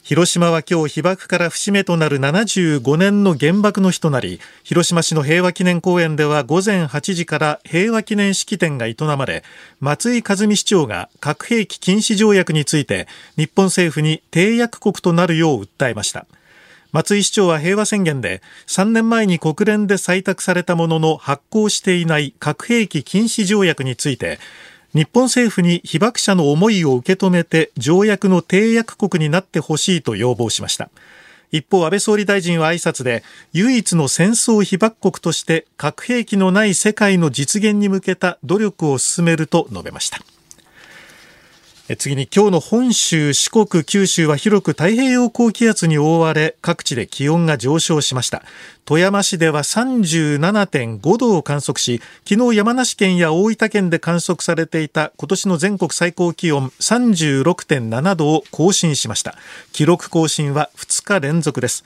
[0.08, 9.44] 広島は今日被爆から節目となる75年の原爆の日となり広島市の平和記念公園では午前8時から平和記念式典が営まれ
[9.82, 13.06] 松井一実市長が核兵器禁止条約について
[13.36, 16.26] 日本政府に締約国となるよう訴えました。
[16.94, 24.40] 松井市長は平和宣言で3年前に国連で採択されたものの発行していない核兵器禁止条約について
[24.98, 30.90] 日本政府に被爆者の思いを受け止めて条約の締約国になってほしいと要望しました。
[31.52, 33.24] 一方安倍総理大臣は挨拶で
[33.54, 40.20] 唯一の戦争被爆国として核兵器のない世界の実現に向けた努力を進めると述べました。
[41.96, 48.44] 次に今日の本州、四国、九州は広く太平洋高気圧に覆われ各地で気温が上昇しました。
[48.84, 59.36] 富山市では37.5度を観測し昨日山梨県や大分県で観測されていた今年の全国最高気温36.7度を更新しました。
[59.72, 61.86] 記録更新は2日連続です。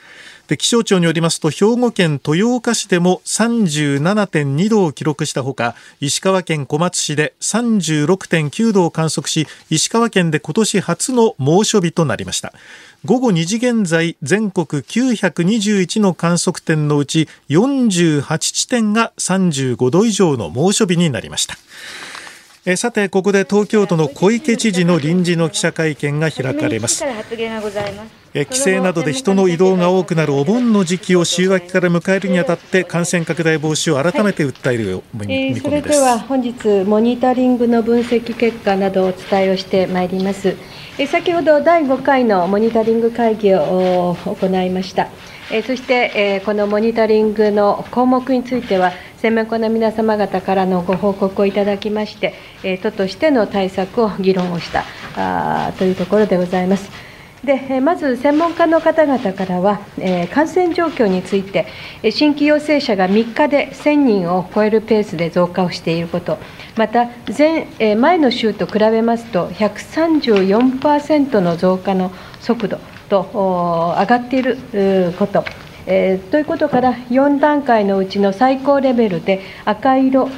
[0.52, 12.52] で気象庁によりますと兵庫県豊岡市でも37.2度を記録したほか石川県小松市で36.9度を観測し石川県で今年初の猛暑日となりました。
[13.06, 21.56] 午後2時現在全国921の観測点のうち48地点が35度以上の猛暑日になりました。
[22.64, 27.04] えさてここで東京都の小池知事の臨時の記者会見が開かれます。
[28.36, 40.56] え帰省などで人の移動が多くなるお盆の時期を週明けから迎えるにあたって感染拡大防止を改めて訴える見込みです、それでは本日モニタリングの分析結果などをお伝えをしてまいります。
[41.08, 45.08] 先ほど第5回のモニタリング会議を行いました。
[45.66, 52.34] そしてこのモニタリングの項目については専門家の皆様方からのご報告をいただきまして、
[52.82, 56.90] 都としての対策を議論をしたというところでございます。
[57.44, 61.68] でまず専門家の方々からは、え感染状況について、
[62.10, 66.40] 新規陽性者が3日で1000人を超えるペースで増加をしていること、
[66.76, 67.08] また
[67.38, 74.58] 前え前の週と比べますと、134%の増加の速度と上がっている
[75.20, 75.46] こと。
[75.88, 80.30] えー、ということから、4段階のうちの最高レベルで赤色、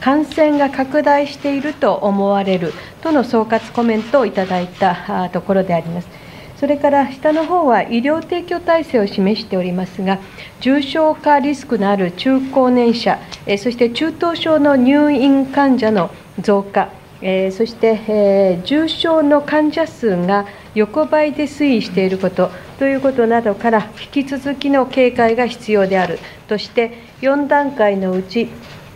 [0.00, 6.08] 感染が拡大していると思われるとの総括コメントをいただいたところであります。
[6.56, 10.18] それから下の方は医療提供体制を示しておりますが、
[10.60, 13.18] 重症化リスクのある中高年者、
[13.58, 16.10] そして中等症の入院患者の
[16.40, 16.88] 増加、
[17.26, 26.18] えそしてえ重症の患者数が横ばいで推移していることということなどから引き続きの警戒が必要である
[26.48, 28.48] として4段階のうち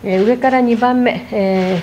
[0.03, 1.81] え上から2番目え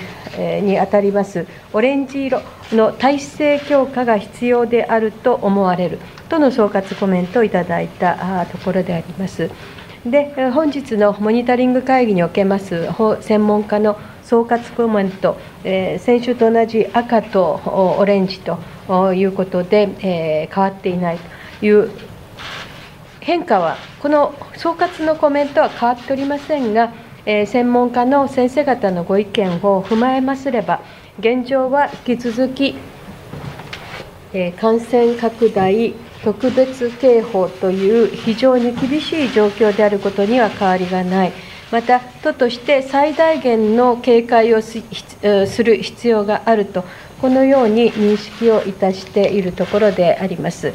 [0.62, 2.40] にあたりますオレンジ色
[2.72, 9.50] の体制強化が必要であると思われるとの総括コメントをいただいたところであります。
[10.04, 12.88] で本日のモニタリング会議におけます
[13.20, 17.60] 専門家の総括コメント、えー、先週と同じ赤と
[17.98, 18.58] オレンジと
[19.14, 21.18] いうことで、えー、変わっていない
[21.60, 21.90] という
[23.20, 26.92] 変化は、この総括のコメントは変わっておりませんが、
[27.24, 30.80] えー、専門家の先生方のご意見を踏まえますれば、
[31.20, 32.74] 現状は引き続き、
[34.32, 41.32] え、感染拡大特別警報という非常に厳しい状況であることには変わりがない。
[41.72, 44.82] また、都として最大限の警戒をす
[45.64, 46.84] る必要があると、
[47.20, 50.72] このように認識をいたしているところであります。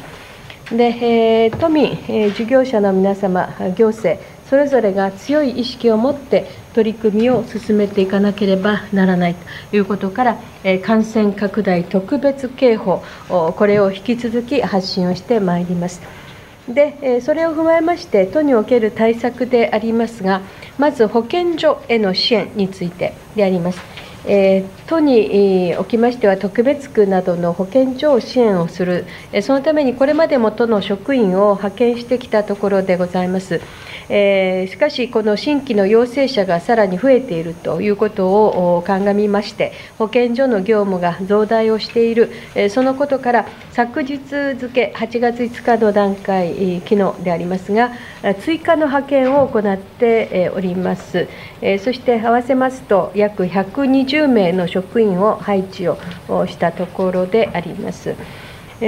[0.70, 1.96] で、都民、
[2.36, 9.34] 事業者の皆様、行政、それぞれが強い意識を持って取り組みを進めていかなければならない
[9.70, 10.36] ということから、
[10.82, 16.02] 感染拡大特別警報、これを引き続き発信をしてまいります。
[16.68, 20.40] でそれを踏まえまして、都における対策でありますが、
[20.78, 23.80] まず保健所への支援についてであります。
[24.26, 33.60] え都におきましては特別区などの保健所を支援をする、えそのためにこれまでも都の職員を派遣してきたところでございます。
[34.08, 47.92] えー、しかし、この新規の陽性者がさらに増えているということを鑑みまして、保健所の業務が増大をしている、え、そのことから、昨日付、8月5日の段階、昨日でありますが、
[48.40, 51.26] 追加の派遣を行っております。
[51.62, 55.98] え、そして合わせますと、約120名の職員を配置を
[56.46, 58.16] したところであります。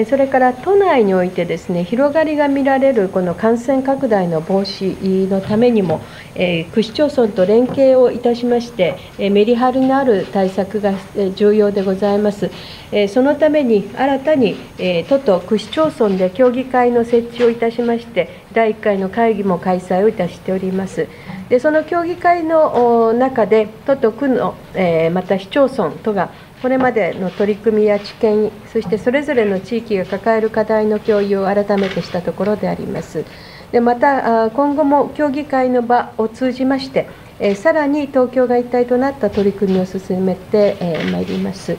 [0.06, 6.00] それから都内においてですね広がりが見られるこの感染拡大の防止のためにも、
[6.34, 10.94] え区市町村と連携をいたしまして、えメリハリのある対策が
[11.36, 12.50] 重要でございます。
[12.90, 21.06] えそのために新たに、え都と区市町村で協議会の設置をいたしまして、第1回の会議も開催をいたしております。
[21.48, 26.30] でその協議会の中で、都と区の、えまた市町村とが
[26.64, 33.26] これまでの取り組みや知見、そしてそれぞれの地域が抱える課題の共有を改めてしたところであります。
[33.70, 37.06] でまた、今後も協議会の場を通じまして、
[37.38, 41.76] えさらに東京が一体となった取り組みを進めてま、えー、いります。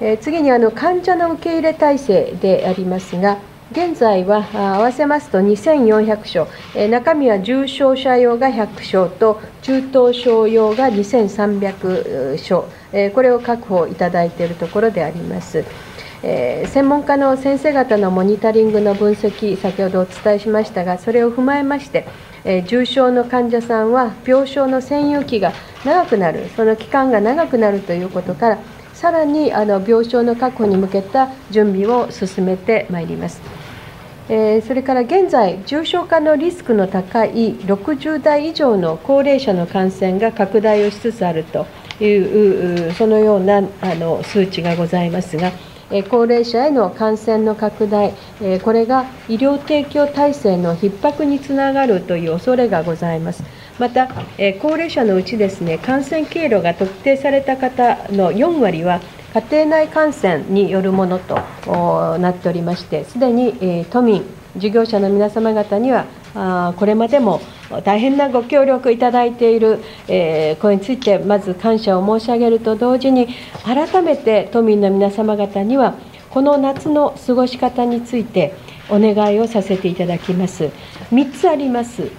[0.00, 3.38] え次にあの患者の受け入れ体制でありますが、
[3.72, 6.40] 現在は合わせますと2400
[6.74, 15.64] 床、中身は重症者用が100床と中等症用が2300床、これを確保いただいているところであります。
[16.22, 22.08] 専門家の先生方のモニタリングの分析、先ほどお伝えしましたが、それを踏まえまして、
[22.66, 25.52] 重症の患者さんは病床の占有期が
[25.84, 28.58] 長くなる、その期間が長くなるということから、
[28.94, 33.59] さらにあの病床の確保に向けた準備を進めてまいります。
[34.32, 41.66] えそれから現在、重症化のリスクの高い60代以上の高齢者の感染が拡大をしつつあると
[42.00, 45.50] いう、そのようなあの数値がございますが、
[46.08, 48.14] 高齢者への感染の拡大、
[48.62, 53.42] これが医療提供体制の逼迫につながるという恐れがございます。
[53.80, 54.08] また、
[54.62, 59.00] 高齢者のうちですね、感染経路が特定された方の4割は、
[59.32, 61.36] 家庭内感染によるものと
[62.18, 64.24] なっておりまして、すでに都民、
[64.56, 67.40] 事業者の皆様方には、これまでも
[67.84, 69.78] 大変なご協力いただいている、
[70.08, 73.28] えこれについて、まず感謝を申し上げると同時に、
[73.64, 75.94] 改めて都民の皆様方には、
[76.30, 78.54] この夏の過ごし方について、
[78.88, 80.70] お願いをさせていただきます。
[81.12, 82.10] 3つあります。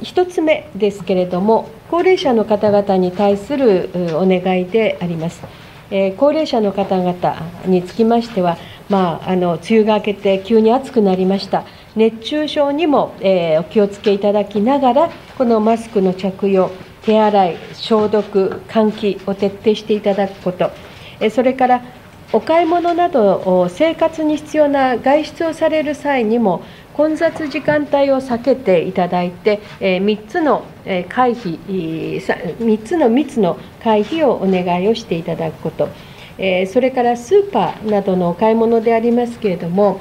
[0.00, 5.65] 1つ目ですけれども、高齢者の方々に対するお願いであります。
[5.90, 8.58] え高齢者の方々につきましては、
[8.88, 11.64] まあ、あの梅雨が明けて急に暑くなりました、
[11.94, 16.70] 熱中症にも、えー、お気をつけいただきながら、このマスクの着用、
[17.02, 20.70] 手洗い、消毒、換気を徹底していただくこと、
[21.20, 21.82] えそれから
[22.32, 26.62] お買い物など生活に必要な外出をされる際にも
[26.96, 30.62] 混雑時間帯を避けていただいて、3つの
[31.08, 31.58] 回避、
[32.18, 35.88] 3つの密の回避をお願いをしていただくこと、
[36.38, 40.00] それからスーパーなどのお買い物でありますけれども、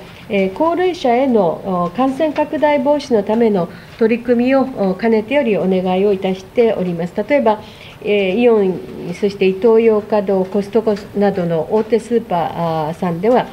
[0.56, 3.68] 高齢者への感染拡大防止のための
[4.00, 7.14] 取り組みをかねてよりお願いをいたしております。
[7.28, 7.62] 例えば
[8.04, 8.80] イオン、
[9.20, 13.48] そしてイトーヨーカドー、コストコなどの大手スーパーさんでは、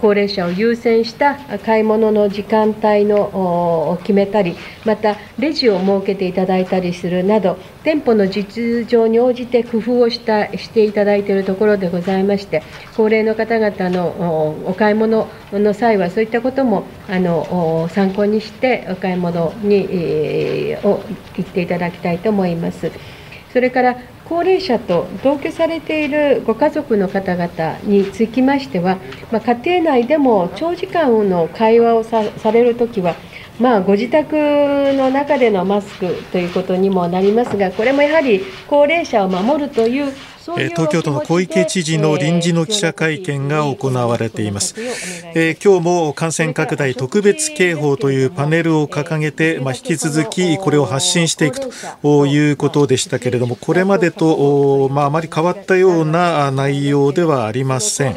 [0.00, 12.62] 高齢者を優先した買い物の時間帯のを決めたり、またレジを設けていただいたりするなど、店舗の実情に応じて工夫をしたしていただいているところでございまして、
[12.96, 21.00] 高齢の方々のお買い物の際は、そういったこともあの参考にして、お買い物に、を
[21.36, 22.92] 行っていただきたいと思います。
[23.52, 23.96] それから
[24.28, 28.98] 高齢者と同居されているご家族の方々につきましては、
[29.30, 33.14] まあ、家庭内でも長時間の会話をされるときは、
[33.60, 40.12] まあ、ご自宅の中でのマスクということにもなりますが、これもやはり高齢者を守るという
[40.44, 44.74] 東京都の小池知事の臨時の記者会見が行われています、
[45.34, 51.60] えー、今日も感染拡大特別警報というパネルを掲げて、まあ、引き続きこれを発信していく
[52.02, 58.16] ということでしたけれどもこれまでと、まあ、あまり変わったような内容ではありません、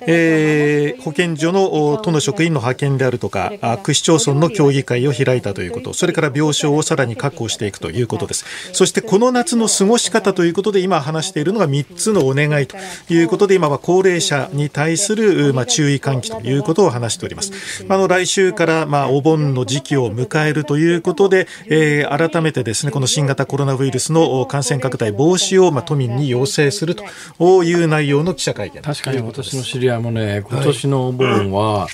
[0.00, 3.52] えー、保健所の都の職員の派遣であるとか
[3.82, 8.44] 区市町村の協議会を開いたということそれから病床をさらに確保していくということです。
[8.72, 12.76] そしてこの夏の過ごし方ということで今話しているののが3つのお願いと
[13.10, 17.84] いうことで、今は高齢者に対する、まあ、注意喚起ということを話しております。
[17.88, 31.88] あの来週から、まあ、お盆の時期を迎えるということで、えー、改めてですね、この新型コロナウイルスの感染拡大防止を、まあ、都民に要請するという内容の記者会見確かに私の知り合いもね、今年のお盆は、はい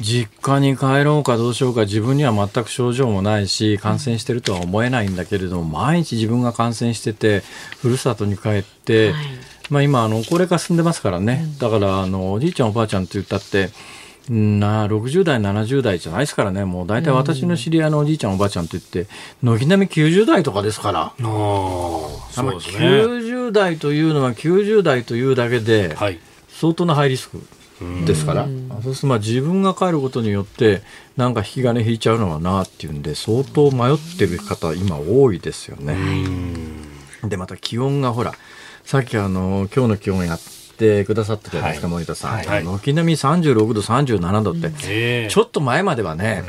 [0.00, 7.42] 実家に帰ろうかどうしようか自分には全く症状もないし感染してるとは思えないんだけれども毎日自分が感染してて
[7.80, 9.24] ふるさとに帰って、はい、
[9.70, 13.70] まあ、今あの高齢化進んでますからね、だからあのおじいちゃんおばあちゃんって言ったって
[14.28, 19.06] な60代、70代じゃないですからね、もう大体私の知り合いのおじいちゃん、おばあちゃんといって、
[19.42, 25.94] 軒並み90代とかですから、あそうですね、90代というのは90代というだけで、
[26.48, 27.46] 相当なハイリスク
[28.06, 28.46] ですから、
[28.82, 30.82] そうするとまあ自分が帰ることによって
[31.16, 35.96] なんか引き金引いちゃうのはなっていうんで相当迷ってる方今多いですよね。
[37.24, 38.34] でまた気温がほら
[38.84, 40.40] さっきあの今日の気温やっ
[40.76, 42.42] てくださったじゃないですか、はい、森田さん。
[42.42, 46.44] 軒、はい、並み36度37度って、ちょっと前まではね、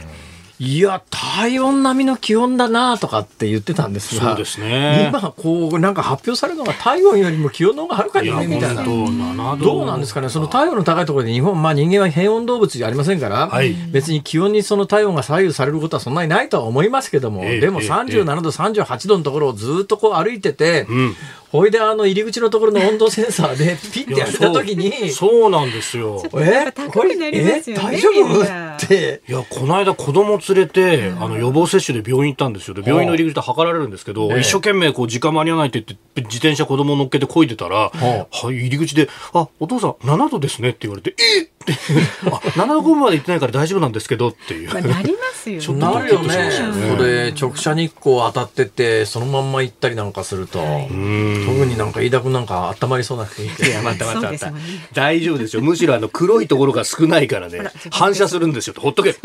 [0.60, 8.84] いや、体温並みの気温だなとかって言ってたんですが、そうですね、今、こう、なんか発表されるのが体温よりも気温の方がはるかに上みたいな。
[8.84, 9.84] ど。
[9.84, 21.16] うなんですかね、その体温の高いところで日本、まあ人間は変温動物じゃありませんから、はい、別に気温にその体温が左右されることはそんなにないとは思いますけども、えー、でも37度、えー、38度のところをずっとこう歩いてて、うん、
[21.56, 26.22] ほいであの入り口のところの温度センサーでピッてやった時にそうなんですよ。
[26.38, 28.44] え高くなりますよね大丈夫？
[28.44, 29.22] って。
[29.28, 32.74] いやこの間子供連れて、あの予防接種で病院行ったんですよ。
[32.74, 41.74] で病院の入り口で測られるんですけど、一生懸命こう時間間に合わないって言って自転車子供乗っけてこいでたら、は入り口で「あお父さん7度ですね」って言われて「えっ!」って
[42.32, 45.80] 「あ7度5分まで行ってないから大丈夫なんですけど」っていう、まあ、なりますよね。
[45.80, 46.52] なるよね。
[46.98, 53.68] それ直射日光当たっててそのまんま行ったりなんかすると、はい、特になんか飯田君なんか温まりそうな雰囲気。
[53.68, 54.62] いや待って待って待って、ね、
[54.94, 55.62] 大丈夫ですよ。
[55.62, 57.72] むしろあの黒いところが少ないからね。
[57.92, 59.16] 反射するんですよほっとけ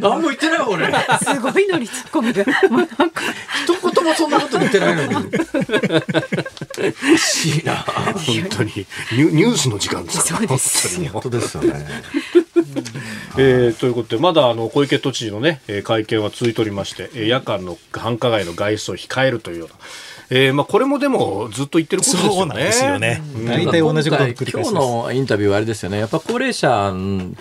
[0.00, 0.86] 何も言ってない俺。
[1.18, 2.44] すごいのに突っ込みが。
[2.68, 3.22] もうなんか
[3.64, 5.10] 一言もそんなこと言ってないのに。
[5.10, 5.28] 不思
[7.44, 7.76] 議な。
[7.76, 8.72] 本当に。
[9.12, 11.86] ニュースの時間ですそうです本当ですよね。
[13.36, 19.74] えー、ということでまだあの小池都知事のね会見は続いておりまして夜間の繁華街の外出を控えるというような
[20.30, 22.36] えーまあ、これもでもずっと言ってることですよね。
[22.36, 23.22] そうなんですよね。
[23.46, 25.98] 大体同じことを繰り返し今日のインタビューはあれですよね。
[25.98, 26.92] やっぱ高齢者、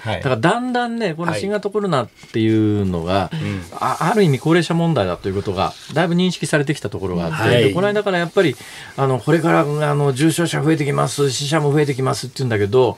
[0.06, 3.38] だからだんだんね、この新型コロナっていうのが、はい、
[3.80, 8.56] あある意味高齢者問題だということが、だいぶ認識されてきたところがあって、はい、この間からやっぱり、
[8.98, 12.98] あの、これからあの重症者増えてきます、死者も増えてきますって言うんだけど、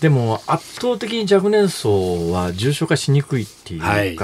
[0.00, 4.16] でも圧倒的に若年層は重症化しにくいっていうか、はい、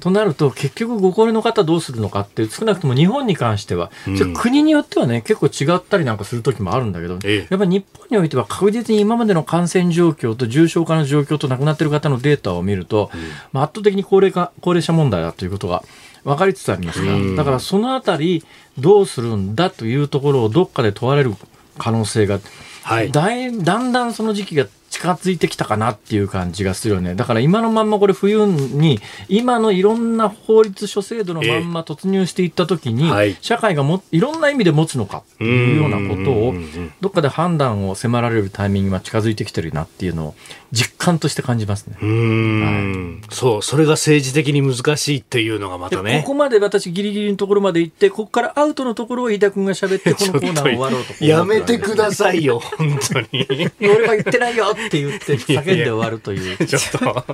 [0.00, 13.20] となると結局ご高齢の方どうするのかって少なくとも日本に関しては、うん、国によってはね結構違ったりなんかする時もあるんだけど、ええ、やっぱり日本においては確実に今までの感染状況と重症化の状況と亡くなっている方のデータを見ると、うん、
[13.52, 15.84] まあ、圧倒的に高齢化高齢者問題だということが
[16.24, 18.44] 分かりつつありますから、うん、だからそのあたり
[18.78, 21.34] どうするんだというところをどっかで問われる
[21.78, 22.40] 可能性が、
[22.82, 27.14] はい、だだんだんその時期が近づいてきたかなっていう感じがするよね。
[27.14, 33.08] だから今のまんまこれ冬に、今のいろんな法律諸制度のまんま突入していったときに、
[33.40, 36.54] 社会がもいろんな意味で持つのかっていうようなことを、
[37.00, 40.34] どっかで判断を迫られるタイミングが近づいてきてるなっていうのを
[40.72, 41.96] 実感として感じますね。
[42.00, 46.20] はい、そう、それが政治的に難しいっていうのがまたね。
[46.24, 51.24] ここまで私ギリギリのところまで行って、ここからアウトのところを飯田君が喋って、このコーナー終わろうと。
[51.24, 53.46] やめてくださいよ、本当に。
[53.80, 56.56] 俺は言ってないよって言って叫んで終わるという。
[56.66, 57.24] ちょっと。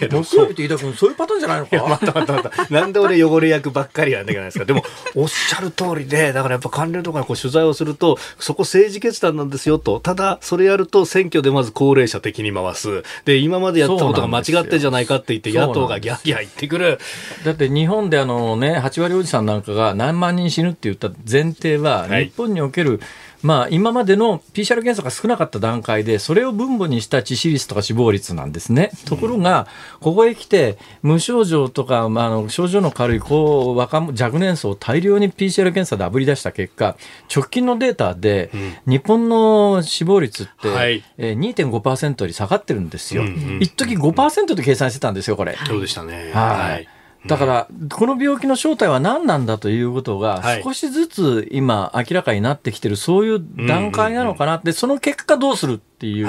[0.22, 2.66] 木曜日と飯田君、そういうパターンじゃないのかまたまたまた。
[2.70, 4.64] なんで俺汚れ役ばっかりやんなきゃないですか。
[4.64, 4.84] でも、
[5.14, 10.00] おっしゃる通りで、だからやっぱ関連とかこう取材をすると、そこ政治決断なんですよと。
[10.00, 13.02] ただ、それやると選挙でまず高齢者的に回す。
[13.24, 16.98] で、今までやったことが間違ってじゃないかって言って、野党がギャーギャー言ってくる。
[17.44, 23.00] だって日本であのね、8割おじさんなんかが何万人死ぬって言った前提は、日本における、はい
[23.46, 28.90] まあ、今までの PCR 検査が少なかった段階で、それを分母にした致死率とか死亡率なんですね。
[29.06, 29.68] ところが、
[30.00, 36.96] ここへ来て、無症状とか、まあ、あの症状の軽いこう若若年層を大量に PCR 検査であぶり出した結果、
[37.32, 38.50] 直近のデータで、
[38.84, 43.22] 日本の死亡率って、はいえー、2.5%より下がってるんですよ。
[43.60, 45.56] 一時5%で計算してたんですよ、これ。
[45.66, 46.32] そうでしたね。
[46.34, 46.95] はい
[47.26, 54.56] だから、この病気の正体は何なんだということが、少しずつ今、明らかになってきてる、そういう段階なのかな。
[54.56, 56.28] って、その結果どうするっていう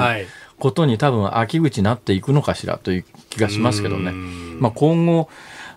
[0.59, 4.11] ことに多分、秋口になっていくのかしらという気がしますけどね。
[4.59, 5.29] まあ、今後、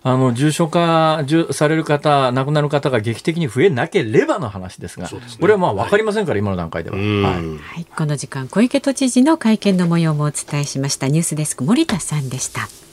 [0.03, 7.85] あの重症化される方、亡くなる方が劇的に増えなければの話ですが、すね、これはまあ分かりませんから、はい、今の段階では、はい、はい。
[7.85, 11.09] この時間、小池都知事の会見の模様もお伝えしました。
[11.09, 12.90] ニュースデスク森田さんでした。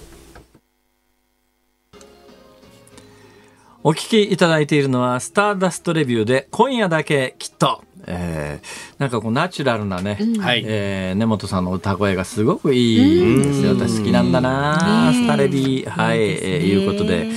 [3.88, 7.82] お聞きいただいているのは、スターダストレビューで、今夜だけきっと。
[8.06, 13.76] えー、なんかこうナチュラルなね、うん、えー、根本さんの歌声がすごくいいですよ。
[13.76, 15.86] 私好きなんだな、スタレビ。
[15.88, 17.28] はい、えー、いうことで。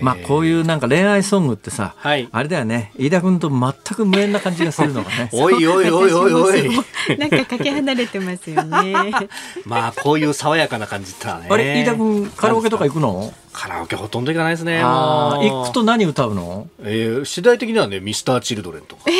[0.00, 2.92] まあこういうなんか恋愛ソングってさ、はい、あれだよね。
[2.96, 5.28] 飯田君と全く無縁な感じがするのがね。
[5.34, 7.18] おいおいおいおいおい。
[7.18, 8.94] なんかかけ離れてますよね。
[9.66, 11.48] まあこういう爽やかな感じったね。
[11.50, 13.34] あれ飯田君カラオケとか行くの？
[13.52, 16.68] カラオケほとんど行かないですね行くと何歌うの？
[16.80, 19.14] えー、世代的にはねミスターチルドレンとか、えー、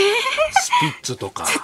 [0.60, 1.46] スピッツとか。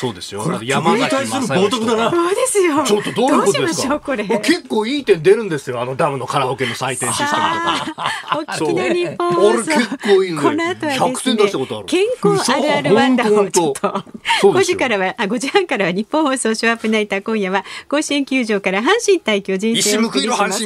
[0.00, 0.44] そうですよ。
[0.62, 2.10] 山崎正義とか。
[2.10, 2.84] そうですよ。
[2.84, 4.00] ちょっとどういうことですか？
[4.40, 5.80] 結構いい点出るんですよ。
[5.80, 8.46] あのダムのカラオケの採点システムとか。
[8.60, 9.64] 沖縄日本放送。
[9.64, 11.86] 結構いいのこの後は100点出したことある。
[11.86, 12.94] 健康あるある。
[12.94, 14.04] ワンダーをちょっと。
[14.42, 20.62] 5時からは、あ、5時半からは日本放送ショーアップナイター今夜は甲子園球場から阪神対巨人戦をお送りします。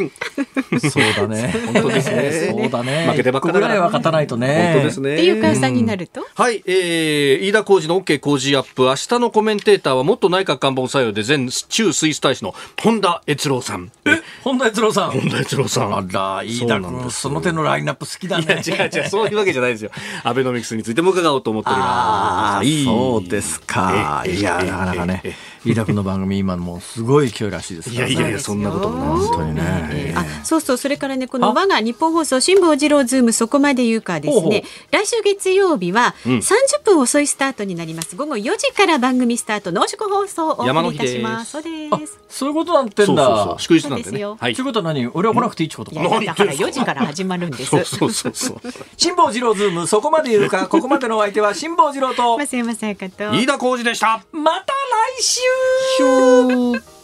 [0.90, 1.31] そうだね。
[1.72, 2.48] 本当ですね。
[2.50, 3.06] そうだね。
[3.08, 4.72] 負けてばっかりぐらいは勝たないとね。
[4.74, 5.14] 本当ですね。
[5.14, 6.26] っていう換算になると。
[6.34, 8.82] はい、えー、飯田浩二の OK 工事アップ。
[8.84, 13.90] 明日のコメンテーターは元内閣官房採用で前中スイス大使の本田悦郎さん。
[14.04, 15.10] え、本田悦郎さん。
[15.10, 15.96] 本田悦郎さん。
[15.96, 18.62] あら、飯田君、その手のラインナップ好きだね。
[18.66, 19.90] 違う違う、そういうわけじゃないですよ。
[20.24, 21.88] アベノミクスについても伺おうと思っております。
[21.88, 24.24] ああ、そうですか。
[24.26, 25.22] いや、なかなかね。
[25.64, 27.90] 飯田君の番組今もうすごい勢いらしいです。
[27.90, 38.16] いやいやいやそんなこともない本当にね、あそうそうそれからねこの我がニッポン放送辛坊治郎ズームそこまで言うかですね来週月曜日は30分遅いスタートになります。
[38.16, 41.52] 午後4時から番組スタート濃縮放送をお送りいたします。
[41.52, 42.18] そうです。
[42.28, 43.56] そういうことなんてんだ。
[43.58, 44.54] 祝日なんでねはい。
[44.54, 45.06] ということは何？
[45.08, 46.02] 俺は来なくていいってことか。
[46.02, 47.66] だから4時から始まるんです。
[47.66, 48.60] そうそうそうそう。
[48.96, 52.38] 辛坊治郎ズームそこまで言うかここまでのお相手は辛坊治郎と。
[52.38, 53.32] 増山さやかと。
[53.32, 54.24] 飯田浩二でした。
[54.32, 54.72] また
[55.18, 55.40] 来週
[55.96, 57.01] ヒュー。